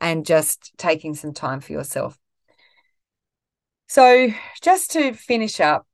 and 0.00 0.24
just 0.24 0.72
taking 0.76 1.14
some 1.14 1.32
time 1.32 1.60
for 1.60 1.72
yourself. 1.72 2.18
So, 3.88 4.28
just 4.60 4.90
to 4.92 5.14
finish 5.14 5.60
up, 5.60 5.86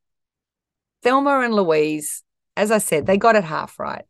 Thelma 1.04 1.40
and 1.40 1.54
Louise, 1.54 2.24
as 2.56 2.72
I 2.72 2.78
said, 2.78 3.06
they 3.06 3.16
got 3.16 3.36
it 3.36 3.44
half 3.44 3.78
right. 3.78 4.04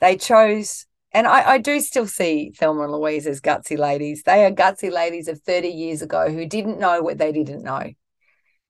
They 0.00 0.16
chose, 0.16 0.86
and 1.12 1.26
I, 1.26 1.52
I 1.52 1.58
do 1.58 1.80
still 1.80 2.06
see 2.06 2.52
Thelma 2.56 2.84
and 2.84 2.92
Louise 2.92 3.26
as 3.26 3.42
gutsy 3.42 3.76
ladies. 3.76 4.22
They 4.22 4.46
are 4.46 4.50
gutsy 4.50 4.90
ladies 4.90 5.28
of 5.28 5.42
30 5.42 5.68
years 5.68 6.00
ago 6.00 6.30
who 6.30 6.46
didn't 6.46 6.78
know 6.78 7.02
what 7.02 7.18
they 7.18 7.32
didn't 7.32 7.62
know. 7.62 7.92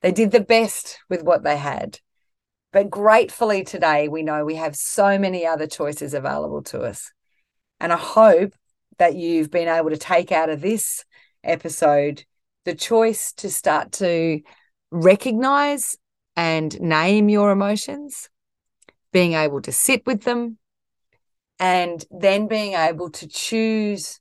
They 0.00 0.11
did 0.11 0.33
the 0.33 0.40
best 0.40 0.98
with 1.09 1.22
what 1.22 1.44
they 1.44 1.57
had. 1.57 2.00
But 2.72 2.90
gratefully 2.90 3.62
today, 3.62 4.09
we 4.09 4.24
know 4.24 4.44
we 4.44 4.57
have 4.57 4.74
so 4.74 5.18
many 5.18 5.46
other 5.46 5.68
choices 5.68 6.14
available 6.14 6.62
to 6.64 6.81
us. 6.81 7.12
And 7.78 7.92
I 7.92 7.96
hope 7.96 8.55
that 8.98 9.14
you've 9.14 9.52
been 9.52 9.68
able 9.68 9.90
to 9.90 9.96
take 9.96 10.33
out 10.33 10.50
of 10.50 10.61
this 10.61 11.05
episode 11.44 12.24
the 12.64 12.75
choice 12.75 13.33
to 13.33 13.51
start 13.51 13.92
to 13.92 14.40
recognize 14.90 15.96
and 16.37 16.81
name 16.81 17.29
your 17.29 17.51
emotions, 17.51 18.29
being 19.12 19.35
able 19.35 19.61
to 19.62 19.72
sit 19.72 20.07
with 20.07 20.22
them, 20.22 20.59
and 21.59 22.05
then 22.11 22.48
being 22.48 22.75
able 22.75 23.11
to 23.11 23.29
choose 23.29 24.20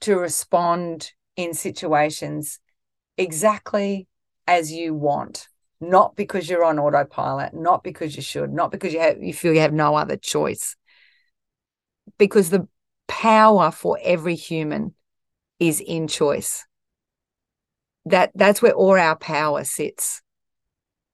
to 0.00 0.16
respond 0.16 1.12
in 1.36 1.54
situations 1.54 2.58
exactly 3.16 4.06
as 4.46 4.72
you 4.72 4.94
want, 4.94 5.48
not 5.80 6.16
because 6.16 6.48
you're 6.48 6.64
on 6.64 6.78
autopilot, 6.78 7.54
not 7.54 7.84
because 7.84 8.16
you 8.16 8.22
should, 8.22 8.52
not 8.52 8.70
because 8.70 8.92
you 8.92 9.00
have 9.00 9.22
you 9.22 9.32
feel 9.32 9.52
you 9.52 9.60
have 9.60 9.72
no 9.72 9.94
other 9.94 10.16
choice. 10.16 10.76
Because 12.18 12.50
the 12.50 12.66
power 13.06 13.70
for 13.70 13.98
every 14.02 14.34
human 14.34 14.94
is 15.58 15.80
in 15.80 16.08
choice. 16.08 16.66
That 18.06 18.32
that's 18.34 18.62
where 18.62 18.72
all 18.72 18.98
our 18.98 19.16
power 19.16 19.64
sits. 19.64 20.22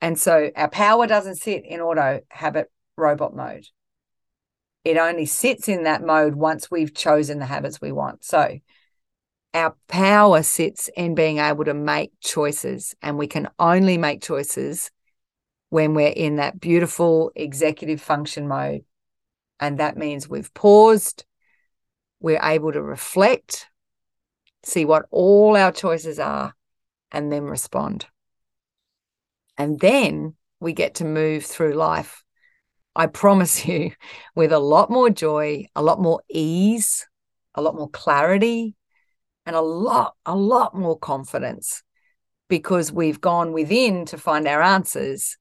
And 0.00 0.18
so 0.18 0.50
our 0.56 0.68
power 0.68 1.06
doesn't 1.06 1.36
sit 1.36 1.64
in 1.64 1.80
auto 1.80 2.20
habit 2.28 2.70
robot 2.96 3.34
mode. 3.34 3.66
It 4.84 4.96
only 4.98 5.26
sits 5.26 5.68
in 5.68 5.82
that 5.82 6.04
mode 6.04 6.36
once 6.36 6.70
we've 6.70 6.94
chosen 6.94 7.38
the 7.38 7.46
habits 7.46 7.80
we 7.80 7.90
want. 7.90 8.24
So 8.24 8.58
our 9.52 9.74
power 9.88 10.42
sits 10.42 10.88
in 10.96 11.14
being 11.14 11.38
able 11.38 11.64
to 11.64 11.74
make 11.74 12.12
choices, 12.20 12.94
and 13.02 13.18
we 13.18 13.26
can 13.26 13.48
only 13.58 13.98
make 13.98 14.22
choices 14.22 14.90
when 15.70 15.94
we're 15.94 16.08
in 16.08 16.36
that 16.36 16.60
beautiful 16.60 17.32
executive 17.34 18.00
function 18.00 18.46
mode. 18.46 18.84
And 19.58 19.78
that 19.78 19.96
means 19.96 20.28
we've 20.28 20.52
paused, 20.54 21.24
we're 22.20 22.40
able 22.42 22.70
to 22.72 22.82
reflect, 22.82 23.68
see 24.62 24.84
what 24.84 25.06
all 25.10 25.56
our 25.56 25.72
choices 25.72 26.18
are, 26.18 26.54
and 27.12 27.32
then 27.32 27.44
respond. 27.44 28.06
And 29.58 29.80
then 29.80 30.34
we 30.60 30.72
get 30.72 30.96
to 30.96 31.04
move 31.04 31.44
through 31.44 31.74
life. 31.74 32.22
I 32.94 33.06
promise 33.06 33.66
you, 33.66 33.92
with 34.34 34.52
a 34.52 34.58
lot 34.58 34.90
more 34.90 35.10
joy, 35.10 35.66
a 35.74 35.82
lot 35.82 36.00
more 36.00 36.22
ease, 36.28 37.06
a 37.54 37.62
lot 37.62 37.74
more 37.74 37.90
clarity, 37.90 38.74
and 39.44 39.54
a 39.54 39.60
lot, 39.60 40.14
a 40.26 40.34
lot 40.34 40.74
more 40.74 40.98
confidence 40.98 41.82
because 42.48 42.92
we've 42.92 43.20
gone 43.20 43.52
within 43.52 44.04
to 44.06 44.18
find 44.18 44.46
our 44.46 44.62
answers 44.62 45.36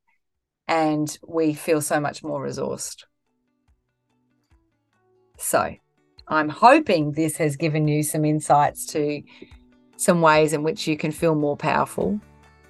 and 0.67 1.17
we 1.27 1.53
feel 1.53 1.81
so 1.81 1.99
much 1.99 2.23
more 2.23 2.43
resourced. 2.43 3.03
So, 5.37 5.75
I'm 6.27 6.49
hoping 6.49 7.11
this 7.11 7.37
has 7.37 7.55
given 7.55 7.87
you 7.87 8.01
some 8.01 8.25
insights 8.25 8.85
to 8.87 9.21
some 9.97 10.21
ways 10.21 10.53
in 10.53 10.63
which 10.63 10.87
you 10.87 10.97
can 10.97 11.11
feel 11.11 11.35
more 11.35 11.57
powerful 11.57 12.19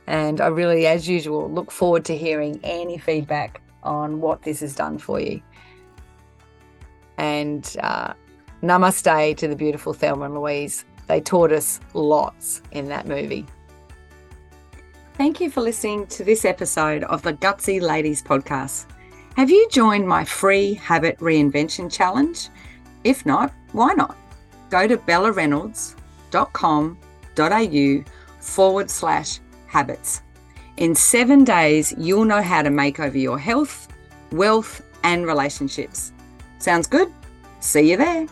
and 0.08 0.42
I 0.42 0.48
really, 0.48 0.88
as 0.88 1.08
usual, 1.10 1.50
look 1.52 1.72
forward 1.72 2.06
to 2.06 2.18
hearing 2.18 2.60
any 2.64 2.98
feedback 2.98 3.62
on 3.84 4.22
what 4.22 4.42
this 4.44 4.60
has 4.60 4.76
done 4.76 4.98
for 4.98 5.20
you. 5.20 5.42
And 7.18 7.76
uh, 7.82 8.14
namaste 8.62 9.38
to 9.38 9.48
the 9.48 9.56
beautiful 9.56 9.94
Thelma 9.94 10.26
and 10.26 10.36
Louise. 10.36 10.86
They 11.08 11.22
taught 11.22 11.52
us 11.52 11.80
lots 11.94 12.62
in 12.72 12.88
that 12.90 13.08
movie. 13.08 13.46
Thank 15.16 15.40
you 15.40 15.50
for 15.50 15.62
listening 15.62 16.08
to 16.08 16.24
this 16.24 16.46
episode 16.46 17.04
of 17.06 17.22
the 17.22 17.34
Gutsy 17.34 17.82
Ladies 17.82 18.22
podcast. 18.22 18.86
Have 19.38 19.50
you 19.50 19.68
joined 19.72 20.08
my 20.08 20.26
free 20.26 20.74
habit 20.74 21.18
reinvention 21.20 21.92
challenge? 21.92 22.50
If 23.04 23.26
not, 23.26 23.54
why 23.72 23.94
not? 23.94 24.18
Go 24.70 24.88
to 24.88 24.98
bellareynolds.com.au 27.36 28.12
forward 28.40 28.90
slash 28.90 29.40
habits. 29.68 30.22
In 30.78 30.94
seven 30.94 31.44
days, 31.44 31.94
you'll 31.98 32.26
know 32.26 32.42
how 32.42 32.62
to 32.62 32.70
make 32.70 33.00
over 33.00 33.18
your 33.18 33.40
health, 33.40 33.88
wealth, 34.32 34.82
and 35.04 35.26
relationships. 35.26 36.12
Sounds 36.60 36.88
good? 36.88 37.12
See 37.60 37.90
you 37.90 37.98
there. 37.98 38.28